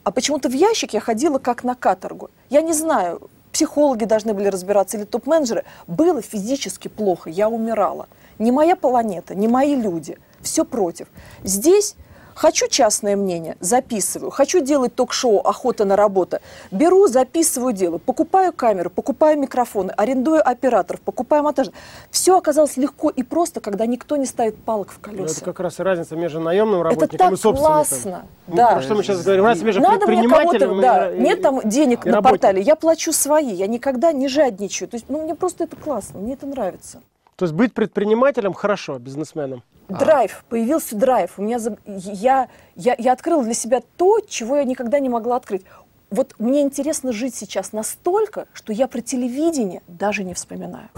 А 0.02 0.10
почему-то 0.10 0.48
в 0.48 0.52
ящик 0.52 0.94
я 0.94 1.00
ходила 1.00 1.38
как 1.38 1.62
на 1.62 1.74
каторгу. 1.74 2.30
Я 2.48 2.62
не 2.62 2.72
знаю, 2.72 3.30
психологи 3.54 4.04
должны 4.04 4.34
были 4.34 4.48
разбираться 4.48 4.98
или 4.98 5.04
топ-менеджеры. 5.04 5.64
Было 5.86 6.20
физически 6.20 6.88
плохо, 6.88 7.30
я 7.30 7.48
умирала. 7.48 8.08
Не 8.38 8.50
моя 8.50 8.74
планета, 8.76 9.34
не 9.34 9.48
мои 9.48 9.76
люди. 9.76 10.18
Все 10.42 10.64
против. 10.64 11.06
Здесь 11.44 11.94
хочу 12.34 12.68
частное 12.68 13.16
мнение, 13.16 13.56
записываю. 13.60 14.30
Хочу 14.30 14.60
делать 14.60 14.94
ток-шоу 14.94 15.40
«Охота 15.40 15.84
на 15.84 15.96
работу». 15.96 16.38
Беру, 16.70 17.06
записываю, 17.06 17.72
делаю. 17.72 17.98
Покупаю 17.98 18.52
камеру, 18.52 18.90
покупаю 18.90 19.38
микрофоны, 19.38 19.90
арендую 19.96 20.46
операторов, 20.46 21.00
покупаю 21.00 21.42
монтаж. 21.42 21.68
Все 22.10 22.36
оказалось 22.36 22.76
легко 22.76 23.10
и 23.10 23.22
просто, 23.22 23.60
когда 23.60 23.86
никто 23.86 24.16
не 24.16 24.26
ставит 24.26 24.56
палок 24.56 24.90
в 24.90 24.98
Ну, 24.98 25.02
колеса. 25.18 25.36
это 25.36 25.44
как 25.44 25.60
раз 25.60 25.80
и 25.80 25.82
разница 25.82 26.16
между 26.16 26.40
наемным 26.40 26.80
Это 26.80 26.90
работником 26.90 27.18
так 27.18 27.32
и 27.32 27.36
собственником. 27.36 27.66
классно. 27.74 28.26
Ну, 28.46 28.56
Да. 28.56 28.72
Про 28.72 28.82
что 28.82 28.94
мы 28.94 29.02
сейчас 29.02 29.22
говорим? 29.22 29.44
Разница 29.44 29.66
между 29.66 29.80
Надо 29.80 30.06
мне 30.06 30.22
предпринимателем 30.22 30.80
да, 30.80 31.10
и- 31.12 31.18
нет 31.20 31.42
там 31.42 31.60
денег 31.64 32.06
и 32.06 32.10
на 32.10 32.20
портале, 32.22 32.60
я 32.62 32.76
плачу 32.76 33.12
свои, 33.12 33.52
я 33.52 33.66
никогда 33.66 34.12
не 34.12 34.28
жадничаю. 34.28 34.88
То 34.88 34.96
есть, 34.96 35.06
ну, 35.08 35.22
мне 35.22 35.34
просто 35.34 35.64
это 35.64 35.76
классно, 35.76 36.20
мне 36.20 36.34
это 36.34 36.46
нравится. 36.46 37.00
То 37.36 37.44
есть 37.44 37.54
быть 37.54 37.72
предпринимателем 37.72 38.52
хорошо, 38.52 38.98
бизнесменом. 38.98 39.62
Драйв, 39.88 40.44
появился 40.48 40.96
драйв. 40.96 41.38
У 41.38 41.42
меня 41.42 41.58
я, 41.86 42.48
я, 42.74 42.94
я 42.96 43.12
открыла 43.12 43.42
для 43.44 43.54
себя 43.54 43.82
то, 43.96 44.20
чего 44.20 44.56
я 44.56 44.64
никогда 44.64 44.98
не 44.98 45.08
могла 45.08 45.36
открыть. 45.36 45.62
Вот 46.10 46.34
мне 46.38 46.62
интересно 46.62 47.12
жить 47.12 47.34
сейчас 47.34 47.72
настолько, 47.72 48.46
что 48.52 48.72
я 48.72 48.86
про 48.86 49.00
телевидение 49.00 49.82
даже 49.88 50.24
не 50.24 50.32
вспоминаю. 50.34 50.88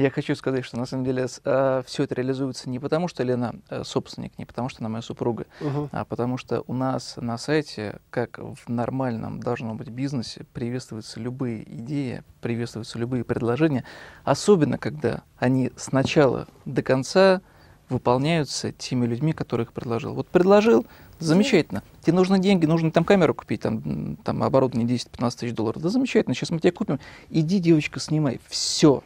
Я 0.00 0.10
хочу 0.10 0.34
сказать, 0.34 0.64
что 0.64 0.78
на 0.78 0.86
самом 0.86 1.04
деле 1.04 1.26
э, 1.44 1.82
все 1.86 2.04
это 2.04 2.14
реализуется 2.14 2.70
не 2.70 2.78
потому, 2.78 3.06
что 3.06 3.22
Лена 3.22 3.54
э, 3.68 3.84
собственник, 3.84 4.32
не 4.38 4.46
потому, 4.46 4.70
что 4.70 4.80
она 4.80 4.88
моя 4.88 5.02
супруга, 5.02 5.44
Мгм. 5.60 5.90
а 5.92 6.06
потому 6.06 6.38
что 6.38 6.64
у 6.66 6.72
нас 6.72 7.16
на 7.18 7.36
сайте, 7.36 7.98
как 8.08 8.38
в 8.38 8.68
нормальном 8.68 9.40
должно 9.40 9.74
быть 9.74 9.90
бизнесе, 9.90 10.46
приветствуются 10.54 11.20
любые 11.20 11.62
идеи, 11.80 12.22
приветствуются 12.40 12.98
любые 12.98 13.24
предложения, 13.24 13.84
особенно 14.24 14.78
когда 14.78 15.22
они 15.38 15.70
с 15.76 15.92
начала 15.92 16.48
до 16.64 16.82
конца 16.82 17.42
выполняются 17.90 18.72
теми 18.72 19.04
людьми, 19.04 19.34
которых 19.34 19.68
их 19.68 19.72
предложил. 19.74 20.14
Вот 20.14 20.28
предложил, 20.28 20.86
замечательно. 21.18 21.82
Тебе 22.00 22.14
нужны 22.14 22.38
деньги, 22.38 22.64
нужно 22.64 22.90
там 22.90 23.04
камеру 23.04 23.34
купить, 23.34 23.60
там, 23.60 24.16
там 24.16 24.42
оборудование 24.42 24.88
10-15 24.96 25.30
тысяч 25.40 25.54
долларов. 25.54 25.82
Да 25.82 25.90
замечательно, 25.90 26.34
сейчас 26.34 26.50
мы 26.50 26.58
тебе 26.60 26.72
купим. 26.72 27.00
Иди, 27.28 27.58
девочка, 27.58 28.00
снимай. 28.00 28.40
Все. 28.48 29.02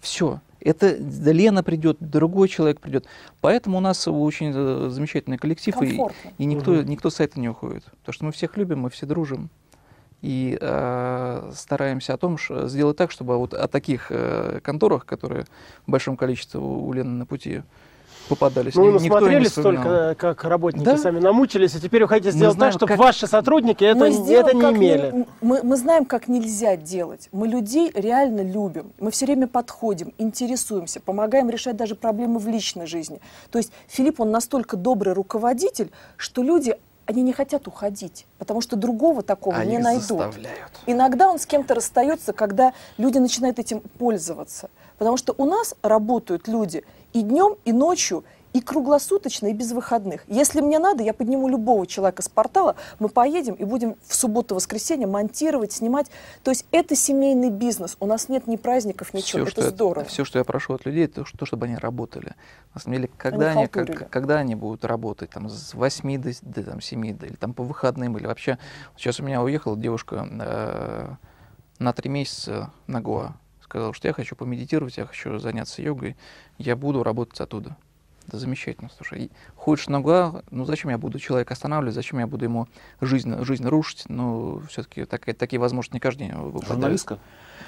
Все. 0.00 0.40
Это 0.60 0.96
Лена 0.96 1.62
придет, 1.62 1.98
другой 2.00 2.48
человек 2.48 2.80
придет. 2.80 3.06
Поэтому 3.40 3.78
у 3.78 3.80
нас 3.80 4.06
очень 4.08 4.52
э, 4.54 4.88
замечательный 4.90 5.38
коллектив, 5.38 5.74
и, 5.76 5.86
Комфортно. 5.86 6.30
и 6.36 6.44
никто, 6.44 6.72
Мгм. 6.72 6.86
никто 6.88 7.10
с 7.10 7.14
сайта 7.14 7.38
не 7.38 7.48
уходит. 7.48 7.84
Потому 8.00 8.12
что 8.12 8.24
мы 8.24 8.32
всех 8.32 8.56
любим, 8.56 8.80
мы 8.80 8.90
все 8.90 9.06
дружим. 9.06 9.50
И 10.20 10.58
э, 10.60 11.52
стараемся 11.54 12.14
о 12.14 12.16
том, 12.16 12.38
ш- 12.38 12.66
сделать 12.66 12.96
так, 12.96 13.12
чтобы 13.12 13.38
вот 13.38 13.54
о 13.54 13.68
таких 13.68 14.08
э, 14.10 14.58
конторах, 14.64 15.06
которые 15.06 15.44
в 15.86 15.90
большом 15.92 16.16
количестве 16.16 16.58
у, 16.58 16.86
у 16.88 16.92
Лены 16.92 17.10
на 17.10 17.24
пути 17.26 17.62
попадались, 18.28 18.74
Ну, 18.74 18.84
ни- 18.84 18.90
вы 18.90 19.00
никто 19.00 19.26
и 19.28 19.34
не 19.40 19.44
вспоминал. 19.46 19.82
столько, 19.82 20.14
как 20.18 20.44
работники 20.44 20.84
Да. 20.84 20.96
сами 20.96 21.18
намучились, 21.18 21.74
и 21.74 21.80
теперь 21.80 22.02
вы 22.02 22.08
хотите 22.08 22.30
сделать 22.30 22.54
знаем, 22.54 22.72
так, 22.72 22.78
чтобы 22.78 22.90
как- 22.90 22.98
ваши 22.98 23.26
сотрудники 23.26 23.82
это, 23.84 23.98
мы, 23.98 24.06
это 24.08 24.16
сделаем, 24.16 24.56
не 24.56 24.62
как 24.62 24.76
имели. 24.76 25.10
не- 25.12 25.26
мы, 25.40 25.62
мы 25.62 25.76
знаем, 25.76 26.04
как 26.04 26.28
нельзя 26.28 26.76
делать. 26.76 27.28
Мы 27.32 27.48
людей 27.48 27.90
реально 27.94 28.42
любим. 28.42 28.92
Мы 29.00 29.10
все 29.10 29.26
время 29.26 29.48
подходим, 29.48 30.12
интересуемся, 30.18 31.00
помогаем 31.00 31.50
решать 31.50 31.76
даже 31.76 31.94
проблемы 31.94 32.38
в 32.38 32.46
личной 32.48 32.86
жизни. 32.86 33.20
То 33.50 33.58
есть 33.58 33.72
Филипп, 33.88 34.20
он 34.20 34.30
настолько 34.30 34.76
добрый 34.76 35.14
руководитель, 35.14 35.90
что 36.16 36.42
люди, 36.42 36.76
они 37.06 37.22
не 37.22 37.32
хотят 37.32 37.66
уходить, 37.66 38.26
потому 38.38 38.60
что 38.60 38.76
другого 38.76 39.22
такого 39.22 39.56
А 39.56 39.64
не 39.64 39.78
найдут. 39.78 40.02
заставляют. 40.02 40.72
Иногда 40.86 41.30
он 41.30 41.38
с 41.38 41.46
кем-то 41.46 41.74
расстается, 41.74 42.34
когда 42.34 42.74
люди 42.98 43.16
начинают 43.16 43.58
этим 43.58 43.80
пользоваться. 43.80 44.68
Потому 44.98 45.16
что 45.16 45.34
у 45.38 45.44
нас 45.46 45.74
работают 45.82 46.48
люди 46.48 46.84
и 47.12 47.22
днем, 47.22 47.56
и 47.64 47.72
ночью, 47.72 48.24
и 48.54 48.60
круглосуточно, 48.60 49.48
и 49.48 49.52
без 49.52 49.72
выходных. 49.72 50.24
Если 50.26 50.60
мне 50.60 50.78
надо, 50.78 51.02
я 51.02 51.12
подниму 51.12 51.48
любого 51.48 51.86
человека 51.86 52.22
с 52.22 52.28
портала, 52.28 52.76
мы 52.98 53.08
поедем 53.08 53.54
и 53.54 53.64
будем 53.64 53.96
в 54.06 54.14
субботу-воскресенье 54.14 55.06
монтировать, 55.06 55.72
снимать. 55.72 56.10
То 56.42 56.50
есть 56.50 56.64
это 56.70 56.96
семейный 56.96 57.50
бизнес. 57.50 57.96
У 58.00 58.06
нас 58.06 58.28
нет 58.28 58.46
ни 58.46 58.56
праздников, 58.56 59.12
ничего. 59.12 59.44
Всё, 59.44 59.52
это 59.52 59.62
что 59.62 59.70
здорово. 59.70 60.06
Все, 60.06 60.24
что 60.24 60.38
я 60.38 60.44
прошу 60.44 60.74
от 60.74 60.86
людей, 60.86 61.04
это 61.04 61.24
то, 61.36 61.46
чтобы 61.46 61.66
они 61.66 61.76
работали. 61.76 62.34
На 62.74 62.80
самом 62.80 62.96
деле, 62.96 63.10
когда, 63.16 63.50
Они 63.50 63.58
они, 63.60 63.66
как- 63.68 64.08
когда 64.10 64.38
они 64.38 64.54
будут 64.54 64.84
работать, 64.84 65.30
там, 65.30 65.48
с 65.50 65.74
8 65.74 66.18
до, 66.18 66.30
до 66.42 66.62
там, 66.62 66.80
7, 66.80 67.16
да, 67.18 67.26
или 67.26 67.34
там 67.34 67.52
по 67.52 67.62
выходным, 67.62 68.16
или 68.16 68.26
вообще... 68.26 68.58
Сейчас 68.96 69.20
у 69.20 69.24
меня 69.24 69.42
уехала 69.42 69.76
девушка 69.76 70.26
э, 70.30 71.08
на 71.78 71.92
три 71.92 72.08
месяца 72.08 72.72
на 72.86 73.00
Гоа. 73.02 73.34
Сказала, 73.68 73.92
что 73.92 74.08
я 74.08 74.14
хочу 74.14 74.34
помедитировать, 74.34 74.96
я 74.96 75.04
хочу 75.04 75.38
заняться 75.38 75.82
йогой, 75.82 76.16
я 76.56 76.74
буду 76.74 77.02
работать 77.02 77.38
оттуда. 77.38 77.76
Да 78.26 78.38
замечательно, 78.38 78.88
слушай. 78.96 79.30
Хочешь 79.56 79.88
на 79.88 80.00
Гоа, 80.00 80.42
ну 80.50 80.64
зачем 80.64 80.90
я 80.90 80.96
буду 80.96 81.18
человека 81.18 81.52
останавливать, 81.52 81.94
зачем 81.94 82.18
я 82.18 82.26
буду 82.26 82.46
ему 82.46 82.66
жизнь, 83.02 83.34
жизнь 83.44 83.66
рушить? 83.68 84.04
Ну, 84.08 84.62
все-таки 84.70 85.04
такие 85.04 85.60
возможности 85.60 85.94
не 85.96 86.00
каждый 86.00 86.28
день 86.28 86.34
выпадают. 86.36 86.66
Журналистка? 86.68 87.18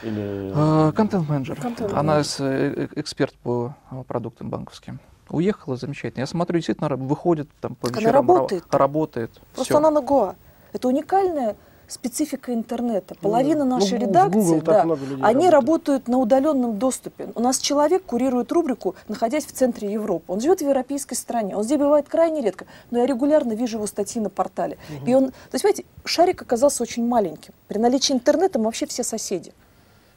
Или... 0.03 0.53
А, 0.55 0.93
Контент-менеджер. 0.93 1.59
Она 1.93 2.25
с- 2.25 2.41
э, 2.41 2.73
э, 2.77 2.89
эксперт 2.97 3.35
по 3.35 3.75
э, 3.91 4.03
продуктам 4.09 4.49
банковским. 4.49 5.01
Уехала, 5.29 5.77
замечательно. 5.77 6.21
Я 6.21 6.27
смотрю, 6.27 6.57
действительно, 6.59 6.97
выходит 6.97 7.49
там 7.61 7.75
по 7.75 7.89
Так 7.89 7.99
она 7.99 8.01
вечерам, 8.07 8.25
ра- 8.25 8.35
работает. 8.35 8.65
работает. 8.75 9.41
Просто 9.55 9.75
всё. 9.75 9.77
она 9.79 9.91
на 9.91 10.01
Гоа. 10.01 10.35
Это 10.73 10.89
уникальная 10.89 11.57
специфика 11.91 12.55
интернета. 12.55 13.15
Половина 13.21 13.65
Ну, 13.65 13.79
нашей 13.79 13.99
в 13.99 14.03
редакции, 14.03 14.61
да, 14.61 14.83
они 15.23 15.49
работает. 15.49 15.53
работают 15.53 16.09
на 16.09 16.19
удаленном 16.19 16.79
доступе. 16.79 17.29
У 17.35 17.41
нас 17.41 17.59
человек 17.59 18.05
курирует 18.05 18.53
рубрику, 18.53 18.95
находясь 19.09 19.45
в 19.47 19.53
центре 19.53 19.93
Европы. 19.93 20.25
Он 20.29 20.41
живет 20.41 20.61
в 20.61 20.63
европейской 20.63 21.15
стране. 21.15 21.57
Он 21.57 21.65
здесь 21.65 21.79
бывает 21.79 22.09
крайне 22.09 22.41
редко, 22.41 22.67
но 22.91 22.99
я 22.99 23.07
регулярно 23.07 23.53
вижу 23.53 23.79
его 23.79 23.87
статьи 23.87 24.21
на 24.21 24.31
портале. 24.31 24.79
И 25.07 25.15
он, 25.15 25.31
то 25.31 25.35
есть, 25.53 25.63
понимаете, 25.63 25.85
шарик 26.05 26.43
оказался 26.43 26.83
очень 26.83 27.07
маленьким. 27.07 27.53
При 27.69 27.79
наличии 27.79 28.13
интернета 28.13 28.59
мы 28.59 28.67
вообще 28.67 28.87
все 28.87 29.03
соседи. 29.03 29.53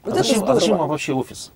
Вот 0.04 0.14
а, 0.14 0.20
это 0.20 0.28
зачем, 0.28 0.44
а 0.44 0.56
зачем 0.56 0.78
вам 0.78 0.90
вообще 0.90 1.14
офис? 1.14 1.52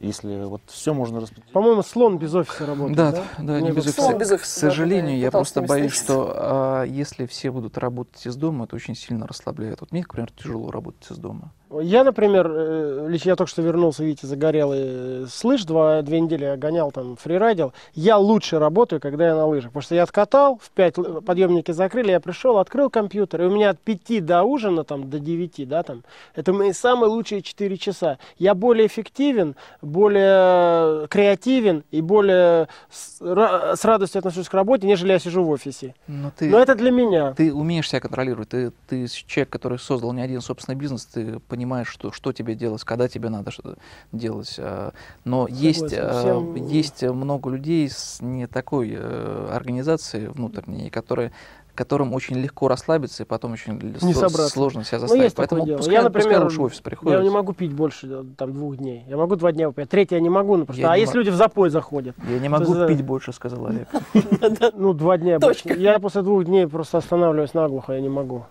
Если 0.00 0.44
вот 0.44 0.60
все 0.66 0.92
можно 0.92 1.20
распределить. 1.20 1.52
По-моему, 1.52 1.82
слон 1.82 2.18
без 2.18 2.34
офиса 2.34 2.66
работает. 2.66 2.96
Да, 2.96 3.12
да, 3.12 3.22
да, 3.38 3.60
не 3.60 3.70
без 3.70 3.94
Слон 3.94 4.14
офиса. 4.14 4.18
без 4.18 4.28
К 4.28 4.32
офиса, 4.34 4.60
да, 4.60 4.70
сожалению, 4.70 5.16
да, 5.16 5.22
я 5.24 5.30
просто 5.30 5.62
боюсь, 5.62 5.92
встретиться. 5.92 6.12
что 6.12 6.32
а, 6.36 6.82
если 6.84 7.26
все 7.26 7.50
будут 7.50 7.78
работать 7.78 8.26
из 8.26 8.36
дома, 8.36 8.64
это 8.64 8.76
очень 8.76 8.94
сильно 8.94 9.26
расслабляет. 9.26 9.80
Вот 9.80 9.92
мне, 9.92 10.02
например, 10.02 10.30
тяжело 10.32 10.70
работать 10.70 11.10
из 11.10 11.16
дома. 11.16 11.52
Я, 11.70 12.04
например, 12.04 12.46
э, 12.50 13.06
лично 13.08 13.30
я 13.30 13.36
только 13.36 13.50
что 13.50 13.62
вернулся, 13.62 14.04
видите, 14.04 14.26
загорелый 14.26 14.80
э, 14.82 15.26
с 15.28 15.42
лыж, 15.44 15.64
два, 15.64 16.02
две 16.02 16.20
недели 16.20 16.44
я 16.44 16.56
гонял 16.56 16.92
там, 16.92 17.16
фрирайдил. 17.16 17.72
Я 17.94 18.18
лучше 18.18 18.58
работаю, 18.58 19.00
когда 19.00 19.28
я 19.28 19.34
на 19.34 19.46
лыжах, 19.46 19.70
потому 19.70 19.82
что 19.82 19.94
я 19.94 20.02
откатал, 20.02 20.58
в 20.62 20.70
5 20.70 21.24
подъемники 21.24 21.72
закрыли, 21.72 22.10
я 22.10 22.20
пришел, 22.20 22.58
открыл 22.58 22.90
компьютер, 22.90 23.42
и 23.42 23.46
у 23.46 23.50
меня 23.50 23.70
от 23.70 23.80
5 23.80 24.24
до 24.24 24.42
ужина, 24.42 24.84
там, 24.84 25.10
до 25.10 25.18
9, 25.18 25.68
да, 25.68 25.82
там, 25.82 26.04
это 26.34 26.52
мои 26.52 26.72
самые 26.72 27.10
лучшие 27.10 27.42
4 27.42 27.76
часа. 27.76 28.18
Я 28.38 28.54
более 28.54 28.86
эффективен, 28.86 29.56
более 29.82 31.08
креативен 31.08 31.82
и 31.90 32.00
более 32.00 32.68
с, 32.90 33.20
с 33.20 33.84
радостью 33.84 34.18
отношусь 34.18 34.48
к 34.48 34.54
работе, 34.54 34.86
нежели 34.86 35.12
я 35.12 35.18
сижу 35.18 35.44
в 35.44 35.50
офисе. 35.50 35.94
Но 36.06 36.30
ты, 36.36 36.50
Но 36.50 36.58
это 36.58 36.74
для 36.74 36.90
меня. 36.90 37.32
ты 37.32 37.52
умеешь 37.52 37.88
себя 37.88 38.00
контролировать. 38.00 38.50
Ты, 38.50 38.72
ты 38.86 39.06
человек, 39.08 39.50
который 39.50 39.78
создал 39.78 40.12
не 40.12 40.22
один 40.22 40.40
собственный 40.40 40.76
бизнес, 40.76 41.06
ты 41.06 41.40
понимаешь, 41.40 41.63
что, 41.84 42.12
что 42.12 42.32
тебе 42.32 42.54
делать, 42.54 42.82
когда 42.84 43.08
тебе 43.08 43.28
надо 43.28 43.50
что 43.50 43.74
делать. 44.12 44.54
а. 44.58 44.92
Но 45.24 45.46
есть, 45.48 45.92
а, 45.96 46.20
Всем- 46.20 46.54
есть 46.54 47.02
много 47.02 47.50
людей 47.50 47.88
с 47.90 48.18
не 48.20 48.46
такой 48.46 48.94
э, 48.96 49.48
организацией 49.52 50.26
внутренней, 50.28 50.90
которые 50.90 51.32
которым 51.76 52.14
очень 52.14 52.36
легко 52.36 52.68
расслабиться 52.68 53.24
и 53.24 53.26
потом 53.26 53.54
очень 53.54 53.72
Не 53.72 54.12
сло- 54.12 54.12
собраться. 54.12 54.48
сложно 54.48 54.84
себя 54.84 54.98
Ну, 54.98 55.00
заставить. 55.00 55.24
есть 55.24 55.34
такое 55.34 55.48
Поэтому 55.48 55.66
дело. 55.66 55.76
пускай, 55.78 55.94
Я, 55.94 56.02
пускай 56.02 56.22
например, 56.22 56.44
лучше 56.44 56.60
в 56.60 56.62
офис 56.62 56.80
приходят. 56.80 57.18
Я 57.18 57.24
не 57.24 57.30
могу 57.34 57.52
пить 57.52 57.72
больше 57.72 58.06
э, 58.08 58.24
там, 58.36 58.52
двух 58.52 58.76
дней. 58.76 59.04
Я 59.08 59.16
могу 59.16 59.34
два 59.34 59.50
дня 59.50 59.66
выпить. 59.66 59.88
Третий 59.88 60.14
я 60.14 60.20
не 60.20 60.28
могу, 60.30 60.56
ну, 60.56 60.66
потому 60.66 60.78
Я 60.78 60.84
что- 60.86 60.92
а 60.92 60.96
если 60.96 61.18
люди 61.18 61.30
в 61.30 61.34
запой 61.34 61.70
заходят? 61.70 62.14
Я 62.30 62.38
не 62.38 62.48
могу 62.48 62.74
это- 62.74 62.86
пить 62.86 63.02
больше, 63.04 63.32
сказал 63.32 63.66
Олег. 63.66 63.88
Ну, 64.76 64.92
два 64.92 65.18
дня. 65.18 65.40
Я 65.76 65.98
после 65.98 66.22
двух 66.22 66.44
дней 66.44 66.68
просто 66.68 66.98
останавливаюсь 66.98 67.54
наглухо, 67.54 67.92
я 67.94 68.00
не 68.00 68.08
могу. 68.08 68.44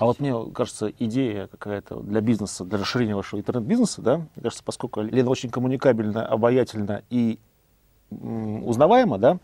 А 0.00 0.06
вот 0.06 0.18
мне 0.18 0.34
кажется, 0.54 0.90
идея 0.98 1.46
какая-то 1.48 1.96
для 2.00 2.22
бизнеса, 2.22 2.64
для 2.64 2.78
расширения 2.78 3.14
вашего 3.14 3.38
интернет-бизнеса, 3.38 4.00
да, 4.00 4.16
мне 4.16 4.42
кажется, 4.42 4.64
поскольку 4.64 5.02
Лена 5.02 5.28
очень 5.28 5.50
коммуникабельна, 5.50 6.26
обаятельна 6.26 7.02
и 7.10 7.38
м, 8.10 8.66
узнаваема, 8.66 9.18
да, 9.18 9.36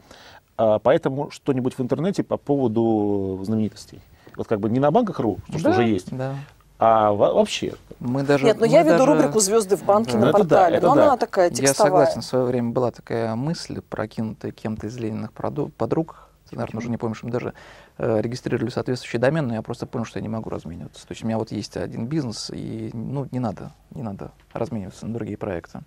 а, 0.57 0.79
поэтому 0.79 1.31
что-нибудь 1.31 1.75
в 1.75 1.81
интернете 1.81 2.23
по 2.23 2.39
поводу 2.39 3.39
знаменитостей. 3.45 4.01
Вот 4.35 4.47
как 4.47 4.61
бы 4.61 4.71
не 4.71 4.81
на 4.81 4.91
банках.ру, 4.91 5.39
что 5.51 5.63
Да, 5.63 5.71
уже 5.71 5.83
есть, 5.85 6.17
Да. 6.17 6.35
а 6.79 7.13
во- 7.13 7.35
вообще. 7.35 7.75
Мы 8.01 8.23
даже, 8.23 8.47
Нет, 8.47 8.57
но 8.59 8.65
мы 8.67 8.73
я 8.73 8.83
веду 8.83 8.97
даже- 8.99 9.05
рубрику 9.13 9.41
«Звезды 9.41 9.77
в 9.77 9.85
банке» 9.85 10.13
Да. 10.13 10.19
на 10.21 10.25
Это 10.31 10.33
да, 10.33 10.39
портале. 10.39 10.77
это 10.79 10.87
но 10.87 10.95
да. 10.95 11.03
она 11.09 11.17
такая 11.19 11.51
Я 11.51 11.55
текстовая. 11.55 11.91
согласен, 12.07 12.21
в 12.23 12.25
свое 12.25 12.47
время 12.47 12.71
была 12.71 12.91
такая 12.93 13.35
мысль, 13.37 13.83
прокинутая 13.83 14.53
кем-то 14.53 14.87
из 14.87 14.97
Лениных 14.97 15.33
подруг, 15.35 16.31
ты, 16.49 16.57
наверное, 16.57 16.79
уже 16.79 16.89
не 16.89 16.97
помнишь, 16.97 17.23
мы 17.23 17.31
даже 17.31 17.53
регистрировали 17.99 18.71
соответствующий 18.71 19.19
домен, 19.19 19.49
но 19.49 19.55
я 19.55 19.63
просто 19.63 19.87
понял, 19.87 20.05
что 20.05 20.19
я 20.19 20.23
не 20.23 20.29
могу 20.29 20.51
размениваться. 20.51 21.07
То 21.07 21.13
есть 21.13 21.25
у 21.25 21.27
меня 21.27 21.39
вот 21.39 21.51
есть 21.51 21.77
один 21.77 22.07
бизнес, 22.07 22.51
и 22.53 22.91
ну, 22.93 23.27
не 23.31 23.39
надо, 23.39 23.73
не 23.91 24.03
надо 24.03 24.33
размениваться 24.53 25.07
на 25.07 25.15
другие 25.15 25.39
проекты. 25.39 25.81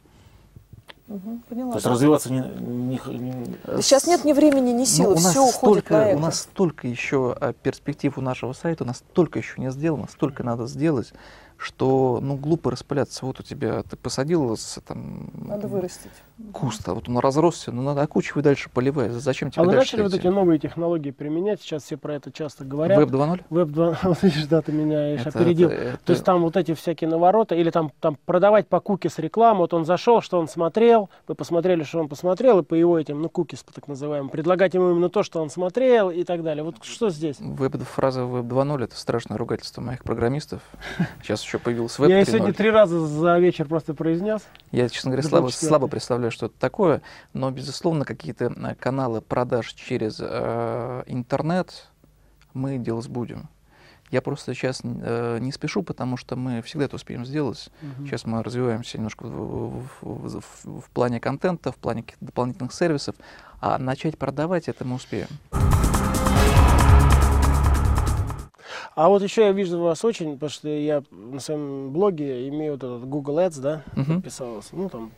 Мгм, 1.08 1.44
поняла. 1.50 1.72
То 1.72 1.78
есть 1.78 1.88
развиваться 1.88 2.32
не, 2.32 2.40
не- 2.40 3.02
не- 3.20 3.56
Да 3.66 3.82
Сейчас 3.82 4.06
нет 4.06 4.26
ни 4.26 4.34
времени, 4.34 4.70
ни 4.70 4.80
Ну, 4.80 4.86
силы, 4.86 5.14
у 5.16 5.20
нас 5.20 5.32
все 5.32 5.42
уходит 5.42 5.86
столько, 5.86 5.94
на 5.94 6.08
это. 6.10 6.18
У 6.18 6.20
нас 6.20 6.40
столько 6.42 6.88
еще 6.88 7.36
а, 7.40 7.54
перспектив 7.54 8.16
у 8.18 8.22
нашего 8.22 8.54
сайта, 8.54 8.84
у 8.84 8.88
нас 8.88 8.98
столько 8.98 9.40
еще 9.40 9.60
не 9.60 9.72
сделано, 9.72 10.08
столько 10.08 10.44
надо 10.44 10.68
сделать, 10.68 11.12
что 11.60 12.20
ну 12.22 12.36
глупо 12.38 12.72
распыляться. 12.72 13.26
Вот 13.26 13.40
у 13.40 13.44
тебя 13.44 13.84
ты 13.84 13.98
посадил 13.98 14.58
там, 14.88 15.30
Надо 15.34 15.68
вырастить. 15.68 16.10
куст, 16.54 16.88
а 16.88 16.94
вот 16.94 17.10
он 17.10 17.20
разросся, 17.20 17.72
ну 17.72 17.82
надо 17.82 18.02
окучивай 18.02 18.42
дальше, 18.42 18.70
поливай. 18.74 19.10
Зачем 19.10 19.52
тебе 19.52 19.62
А 19.62 19.66
вы 19.66 19.74
дальше 19.74 19.98
начали 19.98 20.02
вот 20.04 20.14
эти 20.14 20.28
новые 20.28 20.58
технологии 20.58 21.12
применять? 21.12 21.62
Сейчас 21.62 21.84
все 21.84 21.98
про 21.98 22.16
это 22.16 22.32
часто 22.32 22.64
говорят. 22.64 22.98
Веб 22.98 23.10
2.0? 23.10 23.42
Веб 23.50 23.68
2, 23.70 23.98
вот 24.04 24.24
видишь, 24.24 24.46
да, 24.46 24.62
ты 24.62 24.72
меня 24.72 25.16
Это- 25.16 25.30
опередил. 25.30 25.70
это- 25.70 25.82
это- 25.84 26.00
То 26.06 26.14
есть 26.14 26.24
там 26.24 26.42
вот 26.42 26.56
эти 26.56 26.74
всякие 26.74 27.10
навороты, 27.10 27.58
или 27.60 27.70
там, 27.72 27.92
там 28.00 28.18
продавать 28.26 28.68
по 28.68 28.80
куки 28.80 29.10
с 29.10 29.20
рекламы. 29.20 29.60
Вот 29.60 29.74
он 29.74 29.84
зашел, 29.84 30.22
что 30.22 30.40
он 30.40 30.48
смотрел, 30.48 31.10
вы 31.28 31.36
посмотрели, 31.36 31.84
что 31.84 32.00
он 32.00 32.08
посмотрел, 32.08 32.60
и 32.60 32.64
по 32.64 32.74
его 32.74 32.98
этим, 32.98 33.22
ну, 33.22 33.30
кукис, 33.30 33.64
так 33.74 33.88
называемым, 33.90 34.30
предлагать 34.30 34.74
ему 34.74 34.92
именно 34.92 35.10
то, 35.10 35.24
что 35.24 35.42
он 35.42 35.50
смотрел 35.50 36.10
и 36.10 36.24
так 36.24 36.42
далее. 36.44 36.64
Вот 36.64 36.76
что 36.84 37.10
здесь? 37.10 37.38
Веб, 37.40 37.76
фраза 37.84 38.22
Web 38.22 38.48
2.0 38.48 38.84
это 38.86 38.96
страшное 38.96 39.38
ругательство 39.38 39.82
моих 39.82 40.04
программистов. 40.04 40.62
Сейчас 41.24 41.42
еще 41.50 41.60
появился 41.60 42.02
веб 42.02 42.12
Я 42.12 42.24
сегодня 42.26 42.54
три 42.54 42.70
раза 42.70 43.06
за 43.06 43.40
вечер 43.40 43.68
просто 43.68 43.94
произнес. 43.94 44.42
Я, 44.72 44.88
честно 44.88 45.12
говоря, 45.12 45.28
слабо, 45.28 45.50
слабо 45.50 45.88
представляю, 45.88 46.32
что 46.32 46.46
это 46.46 46.56
такое, 46.60 47.02
но, 47.34 47.50
безусловно, 47.50 48.06
какие-то 48.06 48.54
э, 48.56 48.76
каналы 48.76 49.22
продаж 49.22 49.74
через 49.74 50.18
э, 50.20 51.04
интернет 51.08 51.88
мы 52.54 52.78
делать 52.78 53.08
будем. 53.08 53.50
Я 54.12 54.22
просто 54.22 54.54
сейчас 54.54 54.82
э, 54.84 55.38
не 55.40 55.52
спешу, 55.52 55.84
потому 55.84 56.18
что 56.18 56.36
мы 56.36 56.62
всегда 56.62 56.86
это 56.86 56.96
успеем 56.96 57.26
сделать. 57.26 57.70
Угу. 57.82 58.08
Сейчас 58.08 58.26
мы 58.26 58.44
развиваемся 58.44 58.98
немножко 58.98 59.24
в, 59.26 59.84
в, 59.84 59.88
в, 60.02 60.42
в, 60.42 60.82
в 60.82 60.90
плане 60.92 61.20
контента, 61.20 61.72
в 61.72 61.78
плане 61.78 62.06
дополнительных 62.22 62.74
сервисов, 62.74 63.16
а 63.60 63.78
начать 63.78 64.18
продавать 64.18 64.68
это 64.68 64.86
мы 64.86 64.96
успеем. 64.96 65.28
А 69.00 69.08
вот 69.08 69.24
еще 69.24 69.44
я 69.44 69.54
вижу 69.54 69.80
вас 69.80 70.04
очень, 70.04 70.34
потому 70.34 70.50
что 70.50 70.68
я 70.68 71.02
на 71.10 71.40
своем 71.40 71.90
блоге 71.94 72.50
имею 72.50 72.74
вот 72.74 72.84
этот 72.84 73.06
Google 73.08 73.40
Ads, 73.40 73.62
да, 73.62 73.84
uh-huh. 73.96 74.16
подписался. 74.16 74.76
Ну, 74.76 74.90
там 74.90 75.14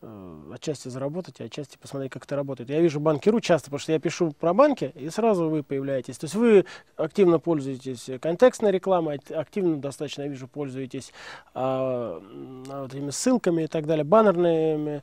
э, 0.00 0.52
отчасти 0.54 0.86
заработать, 0.86 1.40
а 1.40 1.44
отчасти 1.46 1.76
посмотреть, 1.76 2.12
как 2.12 2.22
это 2.24 2.36
работает. 2.36 2.70
Я 2.70 2.80
вижу 2.80 3.00
банкиру 3.00 3.40
часто, 3.40 3.64
потому 3.64 3.80
что 3.80 3.90
я 3.90 3.98
пишу 3.98 4.30
про 4.38 4.54
банки, 4.54 4.92
и 4.94 5.10
сразу 5.10 5.48
вы 5.48 5.64
появляетесь. 5.64 6.18
То 6.18 6.26
есть 6.26 6.36
вы 6.36 6.66
активно 6.96 7.40
пользуетесь 7.40 8.08
контекстной 8.20 8.70
рекламой, 8.70 9.18
активно 9.30 9.80
достаточно, 9.80 10.22
я 10.22 10.28
вижу, 10.28 10.46
пользуетесь 10.46 11.12
а, 11.52 12.22
вот 12.64 12.94
этими 12.94 13.10
ссылками 13.10 13.64
и 13.64 13.66
так 13.66 13.86
далее, 13.86 14.04
баннерными. 14.04 15.02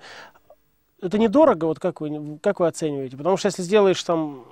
Это 1.02 1.18
недорого, 1.18 1.66
вот 1.66 1.80
как 1.80 2.00
вы, 2.00 2.40
как 2.42 2.62
вы 2.62 2.68
оцениваете? 2.68 3.18
Потому 3.18 3.36
что 3.36 3.48
если 3.48 3.64
сделаешь 3.64 4.02
там 4.02 4.46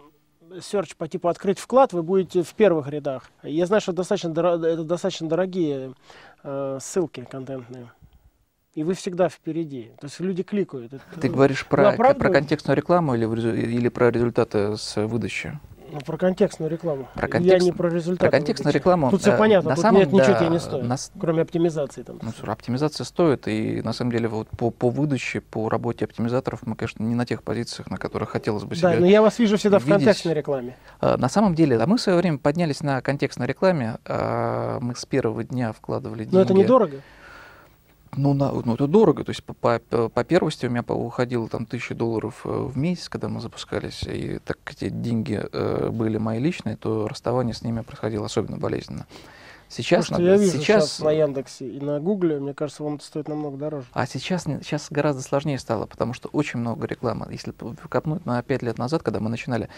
серч 0.62 0.96
по 0.96 1.08
типу 1.08 1.28
открыть 1.28 1.60
вклад, 1.60 1.94
вы 1.94 2.04
будете 2.04 2.44
в 2.44 2.54
первых 2.54 2.88
рядах. 2.88 3.30
Я 3.44 3.66
знаю, 3.66 3.82
что 3.82 3.94
достаточно, 3.94 4.30
это 4.30 4.84
достаточно 4.84 5.28
дорогие 5.28 5.94
э, 6.44 6.78
ссылки 6.82 7.26
контентные. 7.30 7.92
И 8.74 8.84
вы 8.84 8.94
всегда 8.94 9.30
впереди. 9.30 9.92
То 10.00 10.08
есть 10.08 10.20
люди 10.20 10.44
кликают. 10.44 10.92
Ты 11.22 11.30
говоришь 11.30 11.66
про, 11.66 11.94
про 11.94 12.14
контекстную 12.14 12.76
рекламу 12.76 13.16
или, 13.16 13.26
или 13.26 13.88
про 13.88 14.12
результаты 14.12 14.76
с 14.76 14.98
выдачи? 15.08 15.58
Ну, 15.92 16.00
про 16.02 16.18
контекстную 16.18 16.72
рекламу. 16.72 17.08
Про 17.14 17.28
контекст... 17.28 17.60
Я 17.60 17.66
не 17.66 17.72
про 17.72 17.90
результат. 17.90 18.20
Про 18.20 18.32
контекстную 18.32 18.74
рекламу. 18.74 19.12
Тут 19.12 19.22
все 19.22 19.34
э, 19.34 19.38
понятно, 19.38 19.70
на 19.70 19.76
тут 19.76 19.82
самом, 19.82 20.00
нет, 20.00 20.10
да, 20.10 20.18
ничего 20.18 20.38
тебе 20.38 20.50
не 20.50 20.60
стоит, 20.60 20.86
на... 20.86 20.96
кроме 21.20 21.42
оптимизации. 21.42 22.04
Там. 22.04 22.20
Ну, 22.22 22.52
оптимизация 22.52 23.06
стоит, 23.06 23.48
и 23.48 23.82
на 23.82 23.94
самом 23.94 24.12
деле 24.12 24.28
вот 24.28 24.50
по, 24.50 24.72
по 24.72 24.90
выдаче, 24.90 25.42
по 25.42 25.70
работе 25.70 26.06
оптимизаторов 26.06 26.66
мы, 26.66 26.76
конечно, 26.76 27.04
не 27.04 27.16
на 27.16 27.26
тех 27.26 27.44
позициях, 27.44 27.90
на 27.90 27.98
которых 27.98 28.30
хотелось 28.30 28.64
бы 28.64 28.76
себя 28.76 28.92
Да, 28.94 29.00
но 29.00 29.06
я 29.06 29.22
вас 29.22 29.40
вижу 29.40 29.58
всегда 29.58 29.78
видеть. 29.78 29.90
в 29.90 29.96
контекстной 29.96 30.34
рекламе. 30.34 30.76
А, 31.00 31.18
на 31.18 31.30
самом 31.30 31.56
деле, 31.56 31.78
да, 31.78 31.88
мы 31.88 31.98
в 31.98 32.02
свое 32.02 32.18
время 32.18 32.38
поднялись 32.38 32.82
на 32.82 33.02
контекстной 33.02 33.48
рекламе, 33.48 33.98
а, 34.06 34.80
мы 34.80 34.96
с 34.96 35.06
первого 35.06 35.44
дня 35.44 35.72
вкладывали 35.72 36.24
деньги. 36.24 36.36
Но 36.36 36.42
это 36.42 36.54
недорого? 36.54 37.02
Ну, 38.16 38.34
на, 38.34 38.52
ну, 38.52 38.76
это 38.76 38.88
дорого. 38.88 39.24
То 39.24 39.32
есть 39.32 39.44
по, 39.44 39.54
по, 39.54 40.10
по 40.10 40.24
первости 40.24 40.66
у 40.66 40.70
меня 40.70 40.84
уходило 40.88 41.48
там 41.50 41.66
тысячи 41.66 41.94
долларов 41.94 42.42
э, 42.46 42.50
в 42.50 42.78
месяц, 42.78 43.10
когда 43.10 43.28
мы 43.28 43.42
запускались. 43.42 44.04
И 44.04 44.40
так 44.40 44.58
как 44.64 44.76
эти 44.76 44.90
деньги 44.90 45.42
э, 45.52 45.90
были 45.92 46.18
мои 46.18 46.40
личные, 46.40 46.78
то 46.78 47.08
расставание 47.08 47.54
с 47.54 47.62
ними 47.62 47.82
происходило 47.82 48.26
особенно 48.26 48.58
болезненно. 48.58 49.06
Сейчас, 49.68 50.08
Потому 50.08 50.28
я 50.28 50.38
вижу 50.38 50.60
сейчас, 50.60 50.92
сейчас 50.92 51.00
на 51.00 51.12
Яндексе 51.12 51.68
и 51.68 51.80
на 51.80 52.00
Гугле, 52.00 52.40
мне 52.40 52.54
кажется, 52.54 52.84
вам 52.84 52.96
это 52.96 53.06
стоит 53.06 53.28
намного 53.28 53.58
дороже. 53.58 53.88
А 53.94 54.06
сейчас, 54.06 54.44
сейчас 54.44 54.88
гораздо 54.90 55.22
сложнее 55.22 55.58
стало, 55.58 55.86
потому 55.88 56.14
что 56.14 56.30
очень 56.30 56.60
много 56.60 56.86
рекламы. 56.86 57.28
Если 57.32 57.54
копнуть 57.90 58.26
на 58.26 58.42
5 58.42 58.62
лет 58.62 58.78
назад, 58.78 59.02
когда 59.02 59.20
мы 59.20 59.30
начинали, 59.30 59.70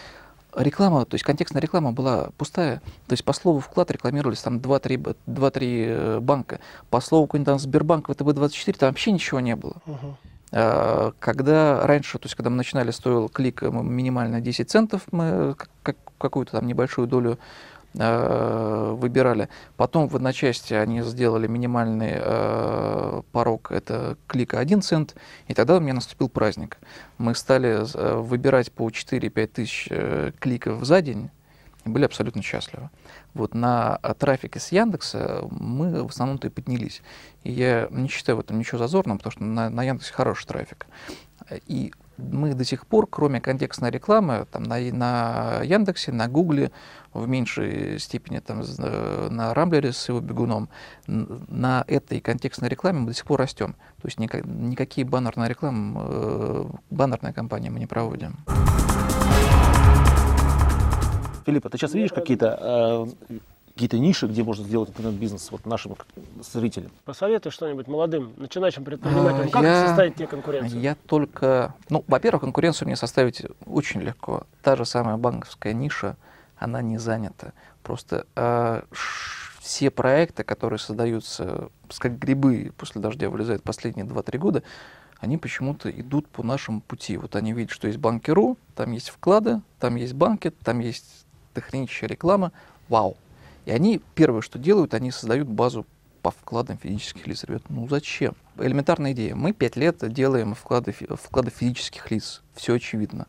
реклама, 0.62 1.04
то 1.04 1.14
есть 1.14 1.24
контекстная 1.24 1.62
реклама 1.62 1.92
была 1.92 2.30
пустая. 2.36 2.80
То 3.06 3.12
есть 3.12 3.24
по 3.24 3.32
слову 3.32 3.60
вклад 3.60 3.90
рекламировались 3.90 4.40
там 4.40 4.58
2-3 4.58 5.14
э, 5.26 6.20
банка. 6.20 6.60
По 6.90 7.00
слову 7.00 7.26
какой-нибудь 7.26 7.46
там 7.46 7.58
Сбербанк, 7.58 8.08
ВТБ-24, 8.08 8.76
там 8.78 8.88
вообще 8.90 9.12
ничего 9.12 9.40
не 9.40 9.56
было. 9.56 9.76
Uh-huh. 9.86 11.14
Когда 11.18 11.86
раньше, 11.86 12.18
то 12.18 12.24
есть 12.24 12.34
когда 12.34 12.48
мы 12.48 12.56
начинали, 12.56 12.90
стоил 12.90 13.28
клик 13.28 13.60
минимально 13.60 14.40
10 14.40 14.70
центов, 14.70 15.02
мы 15.10 15.54
какую-то 16.16 16.52
там 16.52 16.66
небольшую 16.66 17.06
долю 17.06 17.38
Э, 17.38 17.77
выбирали. 17.94 19.48
Потом 19.76 20.08
в 20.08 20.16
одночасье 20.16 20.80
они 20.80 21.02
сделали 21.02 21.46
минимальный 21.46 22.12
э, 22.14 23.22
порог, 23.32 23.72
это 23.72 24.16
клика 24.26 24.58
1 24.58 24.82
цент, 24.82 25.16
и 25.46 25.54
тогда 25.54 25.76
у 25.76 25.80
меня 25.80 25.94
наступил 25.94 26.28
праздник. 26.28 26.78
Мы 27.16 27.34
стали 27.34 27.84
э, 27.94 28.16
выбирать 28.16 28.70
по 28.72 28.88
4-5 28.88 29.46
тысяч 29.46 29.88
э, 29.90 30.32
кликов 30.38 30.84
за 30.84 31.00
день, 31.00 31.30
и 31.84 31.88
были 31.88 32.04
абсолютно 32.04 32.42
счастливы. 32.42 32.90
Вот 33.34 33.54
на 33.54 33.98
трафике 34.18 34.60
с 34.60 34.70
Яндекса 34.70 35.44
мы 35.50 36.04
в 36.04 36.08
основном-то 36.08 36.48
и 36.48 36.50
поднялись. 36.50 37.02
И 37.44 37.52
я 37.52 37.88
не 37.90 38.08
считаю 38.08 38.36
в 38.36 38.40
этом 38.40 38.58
ничего 38.58 38.78
зазорного, 38.78 39.18
потому 39.18 39.32
что 39.32 39.44
на, 39.44 39.70
на 39.70 39.82
Яндексе 39.82 40.12
хороший 40.12 40.46
трафик. 40.46 40.86
И 41.66 41.92
мы 42.18 42.54
до 42.54 42.64
сих 42.64 42.86
пор, 42.86 43.06
кроме 43.08 43.40
контекстной 43.40 43.90
рекламы, 43.90 44.46
там, 44.50 44.64
на, 44.64 44.78
на 44.78 45.62
Яндексе, 45.62 46.12
на 46.12 46.28
Гугле, 46.28 46.70
в 47.14 47.26
меньшей 47.26 47.98
степени 47.98 48.40
там, 48.40 48.62
на 49.30 49.54
Рамблере 49.54 49.92
с 49.92 50.08
его 50.08 50.20
бегуном, 50.20 50.68
на 51.06 51.84
этой 51.86 52.20
контекстной 52.20 52.68
рекламе 52.68 53.00
мы 53.00 53.06
до 53.06 53.14
сих 53.14 53.24
пор 53.24 53.40
растем. 53.40 53.74
То 54.02 54.08
есть 54.08 54.18
никак, 54.18 54.44
никакие 54.44 55.06
баннерные 55.06 55.48
рекламы, 55.48 56.00
э, 56.04 56.64
баннерные 56.90 57.32
кампании 57.32 57.70
мы 57.70 57.78
не 57.78 57.86
проводим. 57.86 58.36
Филипп, 61.46 61.66
а 61.66 61.70
ты 61.70 61.78
сейчас 61.78 61.94
видишь 61.94 62.12
какие-то 62.12 63.06
э, 63.30 63.38
какие-то 63.78 63.98
ниши, 64.00 64.26
где 64.26 64.42
можно 64.42 64.64
сделать 64.64 64.90
интернет-бизнес 64.90 65.52
вот 65.52 65.64
нашим 65.64 65.94
зрителям? 66.52 66.90
Посоветуй 67.04 67.52
что-нибудь 67.52 67.86
молодым, 67.86 68.32
начинающим 68.36 68.82
предпринимателям. 68.82 69.50
Как 69.50 69.62
я, 69.62 69.86
составить 69.86 70.16
тебе 70.16 70.26
конкуренцию? 70.26 70.80
Я 70.80 70.96
только... 71.06 71.74
Ну, 71.88 72.04
во-первых, 72.08 72.42
конкуренцию 72.42 72.88
мне 72.88 72.96
составить 72.96 73.44
очень 73.66 74.00
легко. 74.00 74.48
Та 74.62 74.74
же 74.74 74.84
самая 74.84 75.16
банковская 75.16 75.74
ниша, 75.74 76.16
она 76.56 76.82
не 76.82 76.98
занята. 76.98 77.52
Просто 77.84 78.26
э, 78.34 78.82
все 79.60 79.92
проекты, 79.92 80.42
которые 80.42 80.80
создаются, 80.80 81.68
как 81.98 82.18
грибы 82.18 82.72
после 82.76 83.00
дождя 83.00 83.30
вылезают 83.30 83.62
последние 83.62 84.06
2-3 84.06 84.38
года, 84.38 84.62
они 85.20 85.38
почему-то 85.38 85.88
идут 85.88 86.26
по 86.26 86.42
нашему 86.42 86.80
пути. 86.80 87.16
Вот 87.16 87.36
они 87.36 87.52
видят, 87.52 87.70
что 87.70 87.86
есть 87.86 88.00
банкиру, 88.00 88.56
там 88.74 88.90
есть 88.90 89.10
вклады, 89.10 89.60
там 89.78 89.94
есть 89.94 90.14
банки, 90.14 90.50
там 90.64 90.80
есть 90.80 91.06
техническая 91.54 92.08
реклама. 92.08 92.50
Вау, 92.88 93.16
и 93.68 93.70
они 93.70 94.00
первое, 94.14 94.40
что 94.40 94.58
делают, 94.58 94.94
они 94.94 95.10
создают 95.10 95.46
базу 95.46 95.84
по 96.22 96.30
вкладам 96.30 96.78
физических 96.78 97.26
лиц. 97.26 97.44
Ребят, 97.44 97.64
ну 97.68 97.86
зачем? 97.86 98.34
Элементарная 98.56 99.12
идея. 99.12 99.34
Мы 99.34 99.52
пять 99.52 99.76
лет 99.76 100.10
делаем 100.10 100.54
вклады, 100.54 100.92
вклады 100.92 101.50
физических 101.50 102.10
лиц. 102.10 102.40
Все 102.54 102.72
очевидно. 102.72 103.26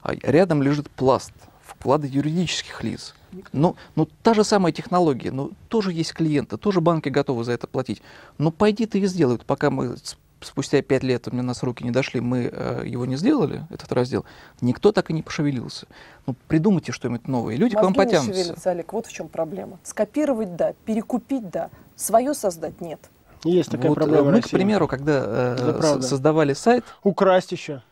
А 0.00 0.14
рядом 0.14 0.62
лежит 0.62 0.88
пласт 0.90 1.32
вклады 1.60 2.06
юридических 2.06 2.84
лиц. 2.84 3.16
Ну, 3.52 3.74
ну, 3.96 4.08
та 4.22 4.32
же 4.32 4.44
самая 4.44 4.72
технология, 4.72 5.32
ну, 5.32 5.50
тоже 5.68 5.92
есть 5.92 6.12
клиенты, 6.12 6.56
тоже 6.56 6.80
банки 6.80 7.08
готовы 7.08 7.42
за 7.42 7.50
это 7.50 7.66
платить. 7.66 8.00
Но 8.38 8.52
пойди 8.52 8.86
ты 8.86 9.00
и 9.00 9.06
сделай, 9.06 9.38
пока 9.44 9.70
мы 9.70 9.96
спустя 10.40 10.82
пять 10.82 11.02
лет 11.02 11.26
у 11.28 11.30
меня 11.32 11.42
нас 11.42 11.62
руки 11.62 11.84
не 11.84 11.90
дошли, 11.90 12.20
мы 12.20 12.50
э, 12.52 12.82
его 12.86 13.06
не 13.06 13.16
сделали, 13.16 13.66
этот 13.70 13.92
раздел, 13.92 14.24
никто 14.60 14.92
так 14.92 15.10
и 15.10 15.12
не 15.12 15.22
пошевелился. 15.22 15.86
Ну, 16.26 16.34
придумайте 16.48 16.92
что-нибудь 16.92 17.28
новое, 17.28 17.56
люди 17.56 17.74
Мозги 17.74 17.80
к 17.80 17.82
вам 17.82 17.94
потянутся. 17.94 18.30
не 18.30 18.42
шевелятся, 18.42 18.70
Олег, 18.70 18.92
вот 18.92 19.06
в 19.06 19.12
чем 19.12 19.28
проблема. 19.28 19.78
Скопировать– 19.82 20.56
да, 20.56 20.74
перекупить– 20.84 21.48
да, 21.50 21.70
свое 21.96 22.34
создать– 22.34 22.80
нет. 22.80 23.00
Есть 23.44 23.70
такая 23.70 23.88
вот, 23.88 23.96
проблема. 23.96 24.30
Мы, 24.30 24.40
к 24.40 24.48
примеру, 24.48 24.88
когда 24.88 25.22
э, 25.26 26.00
создавали 26.00 26.54
сайт... 26.54 26.84
Украсть 27.02 27.52
еще. 27.52 27.82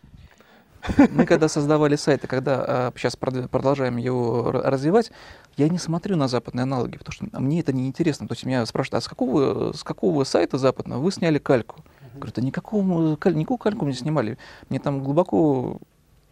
Мы 1.12 1.26
когда 1.26 1.48
создавали 1.48 1.96
сайт, 1.96 2.24
и 2.24 2.26
когда 2.26 2.64
э, 2.66 2.98
сейчас 2.98 3.16
продолжаем 3.16 3.98
его 3.98 4.50
развивать, 4.50 5.12
я 5.56 5.68
не 5.68 5.78
смотрю 5.78 6.16
на 6.16 6.26
западные 6.26 6.64
аналоги, 6.64 6.98
потому 6.98 7.12
что 7.12 7.40
мне 7.40 7.60
это 7.60 7.72
не 7.72 7.86
интересно. 7.86 8.26
То 8.26 8.32
есть 8.32 8.44
меня 8.44 8.66
спрашивают, 8.66 9.02
а 9.02 9.04
с 9.04 9.08
какого, 9.08 9.72
с 9.72 9.84
какого 9.84 10.24
сайта 10.24 10.58
западного 10.58 11.00
вы 11.00 11.12
сняли 11.12 11.38
кальку? 11.38 11.84
Говорю, 12.14 12.32
да 12.34 12.42
никакого, 12.42 13.18
никакого 13.30 13.58
кальку 13.58 13.86
не 13.86 13.94
снимали. 13.94 14.38
Мне 14.68 14.78
там 14.78 15.02
глубоко 15.02 15.78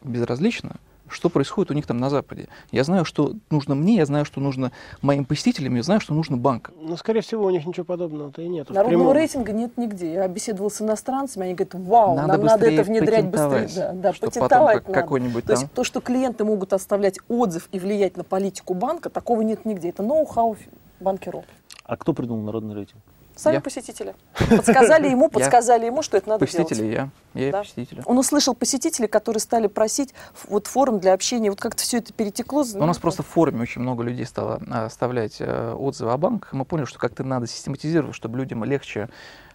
безразлично, 0.02 0.76
что 1.08 1.28
происходит 1.28 1.70
у 1.70 1.74
них 1.74 1.86
там 1.86 1.98
на 1.98 2.10
Западе. 2.10 2.48
Я 2.70 2.84
знаю, 2.84 3.04
что 3.04 3.34
нужно 3.50 3.74
мне, 3.74 3.96
я 3.96 4.06
знаю, 4.06 4.24
что 4.24 4.40
нужно 4.40 4.72
моим 5.02 5.24
посетителям, 5.24 5.74
я 5.74 5.82
знаю, 5.82 6.00
что 6.00 6.14
нужно 6.14 6.36
банкам. 6.36 6.74
Ну, 6.80 6.96
скорее 6.96 7.20
всего, 7.20 7.44
у 7.44 7.50
них 7.50 7.66
ничего 7.66 7.84
подобного-то 7.84 8.42
и 8.42 8.48
нет. 8.48 8.70
Народного 8.70 9.12
рейтинга 9.12 9.52
нет 9.52 9.76
нигде. 9.76 10.12
Я 10.12 10.28
беседовал 10.28 10.70
с 10.70 10.80
иностранцами, 10.80 11.46
они 11.46 11.54
говорят, 11.54 11.74
вау, 11.74 12.16
надо 12.16 12.28
нам 12.28 12.44
надо 12.44 12.66
это 12.70 12.82
внедрять 12.82 13.26
быстрее. 13.26 13.68
Да, 13.74 13.92
да, 13.92 14.12
что 14.12 14.26
патентовать 14.26 14.84
потом 14.84 14.94
какой-нибудь 14.94 15.44
То 15.44 15.52
есть 15.52 15.72
то, 15.72 15.84
что 15.84 16.00
клиенты 16.00 16.44
могут 16.44 16.72
оставлять 16.72 17.18
отзыв 17.28 17.68
и 17.72 17.78
влиять 17.78 18.16
на 18.16 18.24
политику 18.24 18.74
банка, 18.74 19.10
такого 19.10 19.42
нет 19.42 19.64
нигде. 19.64 19.88
Это 19.88 20.02
ноу-хау 20.02 20.56
банкиров. 21.00 21.44
А 21.84 21.96
кто 21.96 22.12
придумал 22.12 22.44
народный 22.44 22.74
рейтинг? 22.74 23.02
Сами 23.40 23.54
Я. 23.54 23.60
посетители. 23.62 24.14
Подсказали 24.50 25.08
ему, 25.08 25.28
подсказали 25.30 25.86
ему, 25.86 26.02
что 26.02 26.18
это 26.18 26.28
надо 26.28 26.44
Посетители 26.44 26.90
делать. 26.90 27.10
я. 27.34 27.40
Я 27.40 27.48
и 27.48 27.52
Да. 27.52 27.60
посетители. 27.60 28.02
Он 28.04 28.18
услышал 28.18 28.54
посетителей, 28.54 29.08
которые 29.08 29.40
стали 29.40 29.66
просить 29.66 30.12
вот 30.46 30.66
форум 30.66 31.00
для 31.00 31.14
общения. 31.14 31.48
Вот 31.48 31.58
как-то 31.58 31.82
все 31.82 31.98
это 31.98 32.12
перетекло. 32.12 32.66
У 32.74 32.84
нас 32.84 32.98
просто 32.98 33.22
в 33.22 33.26
форуме 33.26 33.62
очень 33.62 33.80
много 33.80 34.02
людей 34.02 34.26
стало 34.26 34.60
а, 34.70 34.84
оставлять 34.84 35.36
э, 35.38 35.72
отзывы 35.72 36.12
о 36.12 36.18
банках. 36.18 36.52
Мы 36.52 36.66
поняли, 36.66 36.84
что 36.84 36.98
как-то 36.98 37.24
надо 37.24 37.46
систематизировать, 37.46 38.14
чтобы 38.14 38.36
людям 38.36 38.62
легче 38.62 39.08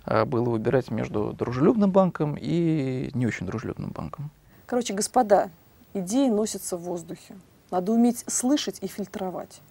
э, 0.08 0.26
было 0.26 0.50
выбирать 0.50 0.90
между 0.90 1.34
дружелюбным 1.34 1.92
банком 1.92 2.36
и 2.42 3.12
не 3.14 3.28
очень 3.28 3.46
дружелюбным 3.46 3.92
банком. 3.92 4.32
Короче, 4.66 4.94
господа, 4.94 5.52
идеи 5.94 6.30
носятся 6.30 6.76
в 6.76 6.82
воздухе. 6.82 7.36
Надо 7.70 7.92
уметь 7.92 8.24
слышать 8.28 8.80
и 8.82 8.88
фильтровать. 8.88 9.62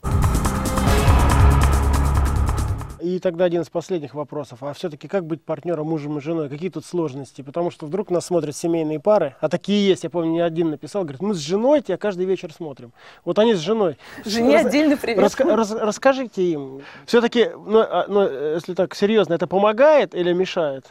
И 3.05 3.19
тогда 3.19 3.45
один 3.45 3.61
из 3.61 3.69
последних 3.69 4.15
вопросов. 4.15 4.63
А 4.63 4.73
все-таки 4.73 5.09
как 5.09 5.27
быть 5.27 5.43
партнером 5.43 5.89
мужем 5.89 6.17
и 6.17 6.23
женой? 6.23 6.49
Какие 6.49 6.71
тут 6.71 6.87
сложности? 6.87 7.43
Потому 7.43 7.71
что 7.71 7.85
вдруг 7.85 8.09
нас 8.09 8.25
смотрят 8.25 8.57
семейные 8.57 8.99
пары, 8.99 9.37
а 9.43 9.51
такие 9.51 9.87
есть. 9.87 10.05
Я 10.05 10.11
помню, 10.11 10.31
не 10.31 10.41
один 10.41 10.71
написал, 10.71 11.03
говорит, 11.03 11.21
мы 11.21 11.35
с 11.35 11.39
женой 11.39 11.83
тебя 11.83 11.99
каждый 11.99 12.25
вечер 12.25 12.51
смотрим. 12.51 12.93
Вот 13.27 13.39
они 13.39 13.53
с 13.53 13.59
женой. 13.59 13.99
Жене 14.25 14.55
Раз- 14.57 14.67
отдельный 14.67 14.97
привет. 14.97 15.23
раска- 15.23 15.55
раз- 15.55 15.73
расскажите 15.73 16.43
им. 16.51 16.81
Все-таки, 17.05 17.51
ну, 17.55 17.81
а, 17.81 18.07
ну, 18.09 18.23
если 18.23 18.73
так 18.73 18.95
серьезно, 18.95 19.35
это 19.35 19.47
помогает 19.47 20.15
или 20.15 20.33
мешает? 20.33 20.87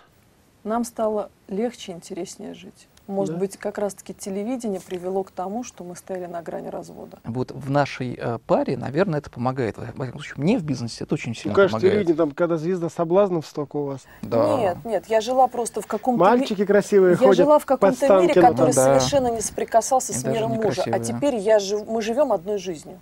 Нам 0.64 0.84
стало 0.84 1.32
легче 1.48 1.94
и 1.94 1.96
интереснее 1.96 2.54
жить. 2.54 2.88
Может 3.06 3.34
Да. 3.36 3.40
быть, 3.42 3.58
как 3.58 3.78
раз-таки 3.80 4.14
телевидение 4.14 4.80
привело 4.80 5.24
к 5.26 5.32
тому, 5.32 5.66
что 5.66 5.84
мы 5.84 5.94
стояли 5.98 6.26
на 6.26 6.42
грани 6.42 6.70
развода. 6.70 7.20
Вот 7.26 7.52
в 7.52 7.70
нашей 7.70 8.14
э, 8.18 8.40
паре, 8.48 8.78
наверное, 8.78 9.20
это 9.20 9.30
помогает. 9.30 9.78
Во 9.78 9.84
всяком 9.84 10.12
случае, 10.22 10.36
мне 10.38 10.58
в 10.58 10.64
бизнесе 10.64 11.04
это 11.04 11.16
очень 11.16 11.32
Ну, 11.32 11.36
сильно 11.36 11.54
конечно, 11.54 11.78
помогает. 11.80 11.94
телевидение, 11.94 12.16
там, 12.18 12.32
когда 12.32 12.56
звезда 12.56 12.90
соблазнов 12.90 13.46
столько 13.46 13.76
у 13.76 13.86
вас. 13.88 14.02
Да. 14.22 14.58
Нет, 14.58 14.78
нет, 14.86 15.06
я 15.08 15.20
жила 15.20 15.48
просто 15.48 15.82
в 15.82 15.86
каком-то... 15.88 16.24
ми- 16.24 16.30
Мальчики 16.30 16.66
красивые 16.66 17.12
Я 17.12 17.18
ходят 17.18 17.36
жила 17.36 17.60
в 17.60 17.66
каком-то 17.66 18.22
мире, 18.22 18.34
который 18.36 18.68
Ну 18.70 18.74
да. 18.74 18.98
совершенно 18.98 19.28
не 19.28 19.42
соприкасался 19.42 20.14
И 20.14 20.16
с 20.16 20.24
миром 20.24 20.52
мужа. 20.52 20.84
А 20.86 21.00
теперь 21.00 21.36
я 21.36 21.60
жив- 21.60 21.86
мы 21.86 22.02
живем 22.02 22.32
одной 22.32 22.58
жизнью. 22.58 23.00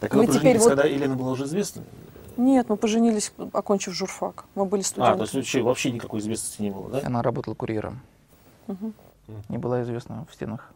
Так 0.00 0.14
Мы 0.14 0.24
вы 0.26 0.32
теперь 0.32 0.56
вот- 0.58 0.68
когда 0.68 0.84
Елена 0.84 1.14
была 1.14 1.32
уже 1.32 1.44
известна? 1.44 1.82
Нет, 2.38 2.70
мы 2.70 2.76
поженились, 2.76 3.32
окончив 3.52 3.92
журфак. 3.92 4.44
Мы 4.54 4.64
были 4.64 4.80
А, 4.80 4.84
то 4.84 4.88
студентами. 4.88 5.20
есть 5.22 5.34
вообще, 5.34 5.62
вообще 5.62 5.90
никакой 5.90 6.20
известности 6.20 6.62
не 6.62 6.70
было, 6.70 6.88
да? 6.88 7.00
Она 7.04 7.20
работала 7.22 7.54
курьером. 7.54 8.00
Мгм. 8.66 8.94
Не 9.48 9.58
была 9.58 9.82
известна 9.82 10.26
в 10.30 10.34
стенах. 10.34 10.72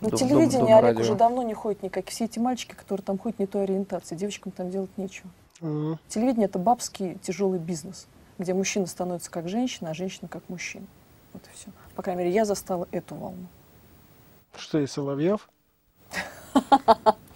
На 0.00 0.10
Дом- 0.10 0.18
телевидении 0.18 0.58
дом- 0.58 0.66
дом 0.66 0.72
Олег 0.74 0.82
радио. 0.84 1.00
уже 1.00 1.14
давно 1.14 1.42
не 1.42 1.54
ходит 1.54 1.82
никак. 1.82 2.06
Все 2.06 2.24
эти 2.26 2.38
мальчики, 2.38 2.74
которые 2.74 3.04
там 3.04 3.18
ходят 3.18 3.38
не 3.38 3.46
той 3.46 3.64
ориентации, 3.64 4.14
девочкам 4.14 4.52
там 4.52 4.70
делать 4.70 4.90
нечего. 4.96 5.28
Мгм. 5.60 5.98
Телевидение 6.08 6.46
это 6.46 6.58
бабский 6.58 7.16
тяжелый 7.16 7.58
бизнес, 7.58 8.06
где 8.38 8.54
мужчина 8.54 8.86
становится 8.86 9.30
как 9.30 9.48
женщина, 9.48 9.90
а 9.90 9.94
женщина 9.94 10.28
как 10.28 10.48
мужчина. 10.48 10.86
Вот 11.32 11.42
и 11.46 11.56
все. 11.56 11.70
По 11.96 12.02
крайней 12.02 12.22
мере, 12.24 12.34
я 12.34 12.44
застала 12.44 12.86
эту 12.92 13.16
волну. 13.16 13.46
Что, 14.56 14.78
и 14.78 14.86
Соловьев? 14.86 15.48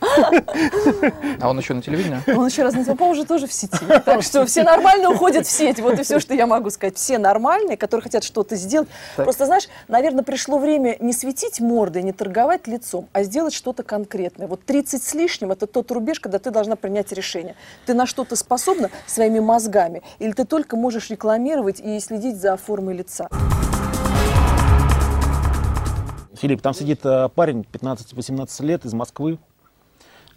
А 1.41 1.49
он 1.49 1.59
еще 1.59 1.75
на 1.75 1.83
телевидении? 1.83 2.19
Он 2.37 2.47
еще 2.47 2.63
раз 2.63 2.75
по 2.97 3.05
уже 3.05 3.25
тоже 3.25 3.47
в 3.47 3.53
сети. 3.53 3.79
Так 4.05 4.23
что 4.23 4.45
все 4.47 4.63
нормально 4.63 5.11
уходят 5.11 5.47
в 5.47 5.51
сеть. 5.51 5.81
Вот 5.81 5.99
и 5.99 6.03
все, 6.03 6.21
что 6.21 6.35
я 6.35 6.47
могу 6.47 6.71
сказать. 6.71 6.97
Все 6.97 7.19
нормальные, 7.19 7.77
которые 7.77 8.03
хотят 8.03 8.25
что-то 8.25 8.57
сделать. 8.57 8.89
Просто, 9.17 9.47
знаешь, 9.47 9.69
наверное, 9.89 10.25
пришло 10.25 10.59
время 10.59 10.97
не 11.01 11.13
светить 11.13 11.61
мордой, 11.61 12.03
не 12.03 12.13
торговать 12.13 12.67
лицом, 12.67 13.09
а 13.13 13.23
сделать 13.23 13.55
что-то 13.55 13.83
конкретное. 13.83 14.47
Вот 14.47 14.65
30 14.65 15.03
с 15.03 15.15
лишним– 15.15 15.53
это 15.53 15.67
тот 15.67 15.91
рубеж, 15.91 16.21
когда 16.21 16.39
ты 16.39 16.51
должна 16.51 16.77
принять 16.77 17.13
решение. 17.13 17.55
Ты 17.87 17.95
на 17.95 18.07
что-то 18.07 18.37
способна 18.37 18.91
своими 19.07 19.41
мозгами, 19.41 20.03
или 20.19 20.33
ты 20.33 20.45
только 20.45 20.77
можешь 20.77 21.11
рекламировать 21.11 21.81
и 21.81 21.99
следить 22.01 22.41
за 22.41 22.57
формой 22.57 22.95
лица. 22.95 23.29
Филипп, 26.43 26.61
там 26.61 26.75
сидит 26.75 27.05
э, 27.05 27.29
парень 27.29 27.65
15-18 27.73 28.65
лет 28.65 28.85
из 28.85 28.93
Москвы. 28.95 29.39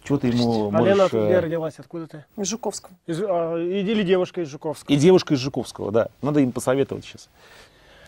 Чего 0.06 0.18
ты 0.18 0.28
ему 0.28 0.70
можешь... 0.70 1.12
э, 1.12 1.26
где 1.26 1.38
родилась? 1.40 1.74
Откуда 1.78 2.06
ты? 2.06 2.24
В 2.36 2.44
Жуковском. 2.44 2.96
Из- 3.06 3.20
а, 3.22 3.56
или 3.56 4.02
девушка 4.04 4.40
из 4.42 4.48
Жуковска? 4.48 4.92
И 4.92 4.96
девушка 4.96 5.34
из 5.34 5.38
Жуковского, 5.40 5.90
да. 5.90 6.08
Надо 6.22 6.40
им 6.40 6.52
посоветовать 6.52 7.04
сейчас. 7.04 7.28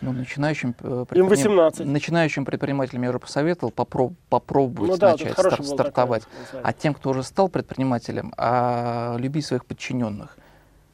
Ну, 0.01 0.13
начинающим, 0.13 0.77
э, 0.81 0.89
Им 1.01 1.07
предприним- 1.07 1.29
18. 1.29 1.85
начинающим 1.87 2.45
предпринимателям 2.45 3.03
я 3.03 3.09
уже 3.11 3.19
посоветовал 3.19 3.73
попро- 3.75 4.15
попробовать 4.29 4.91
Ну 4.93 4.97
да, 4.97 5.13
начать 5.13 5.33
стар- 5.33 5.61
стартовать. 5.65 6.23
такой. 6.23 6.61
А 6.63 6.73
тем, 6.73 6.95
кто 6.95 7.11
уже 7.11 7.25
стал 7.25 7.49
предпринимателем, 7.49 8.33
а, 8.37 9.17
любить 9.19 9.45
своих 9.45 9.65
подчиненных. 9.67 10.39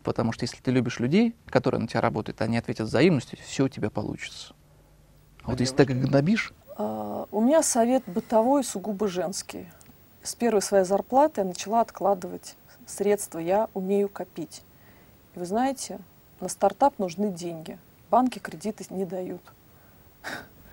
Потому 0.04 0.32
что 0.32 0.44
если 0.44 0.56
ты 0.56 0.70
любишь 0.70 1.00
людей, 1.00 1.34
которые 1.50 1.82
на 1.82 1.86
тебя 1.86 2.00
работают, 2.00 2.40
они 2.40 2.56
ответят 2.56 2.86
взаимностью, 2.88 3.38
все 3.44 3.64
у 3.64 3.68
тебя 3.68 3.90
получится. 3.90 4.54
А 5.42 5.50
вот 5.50 5.60
если 5.60 5.76
ты 5.76 5.82
их 5.82 6.00
гнобишь, 6.00 6.52
А, 6.76 7.26
У 7.30 7.40
меня 7.40 7.62
совет 7.62 8.02
бытовой, 8.06 8.64
сугубо 8.64 9.06
женский. 9.06 9.68
С 10.24 10.34
первой 10.34 10.62
своей 10.62 10.86
зарплаты 10.86 11.42
я 11.42 11.46
начала 11.46 11.82
откладывать 11.82 12.56
средства. 12.86 13.38
Я 13.38 13.68
умею 13.74 14.08
копить. 14.08 14.62
И 15.34 15.38
вы 15.38 15.44
знаете, 15.44 15.98
на 16.40 16.48
стартап 16.48 16.98
нужны 16.98 17.30
деньги. 17.30 17.78
Банки 18.10 18.38
кредиты 18.38 18.86
не 18.88 19.04
дают. 19.04 19.42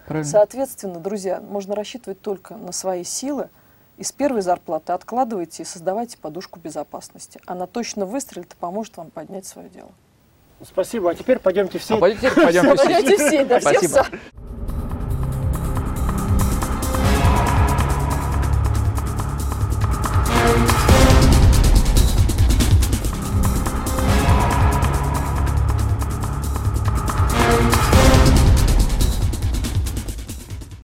правильно? 0.07 0.29
Соответственно, 0.29 1.01
друзья, 1.01 1.41
можно 1.41 1.75
рассчитывать 1.75 2.21
только 2.21 2.55
на 2.55 2.71
свои 2.71 3.03
силы. 3.03 3.49
И 3.97 4.05
с 4.05 4.13
первой 4.13 4.41
зарплаты 4.41 4.93
откладывайте 4.93 5.63
и 5.63 5.65
создавайте 5.65 6.17
подушку 6.17 6.57
безопасности. 6.57 7.41
Она 7.45 7.67
точно 7.67 8.05
выстрелит 8.05 8.53
и 8.53 8.55
поможет 8.55 8.95
вам 8.95 9.11
поднять 9.11 9.45
свое 9.45 9.67
дело. 9.67 9.91
Спасибо. 10.63 11.11
А 11.11 11.15
теперь 11.15 11.39
пойдемте 11.39 11.77
все. 11.77 11.97
А 11.97 11.99
пойдемте, 11.99 12.31
пойдемте 12.41 12.75
все. 12.75 12.85
Пойдете 12.85 13.17
все, 13.17 13.45
да, 13.45 13.59
все 13.59 13.79
в 13.79 13.91
сад. 13.91 14.07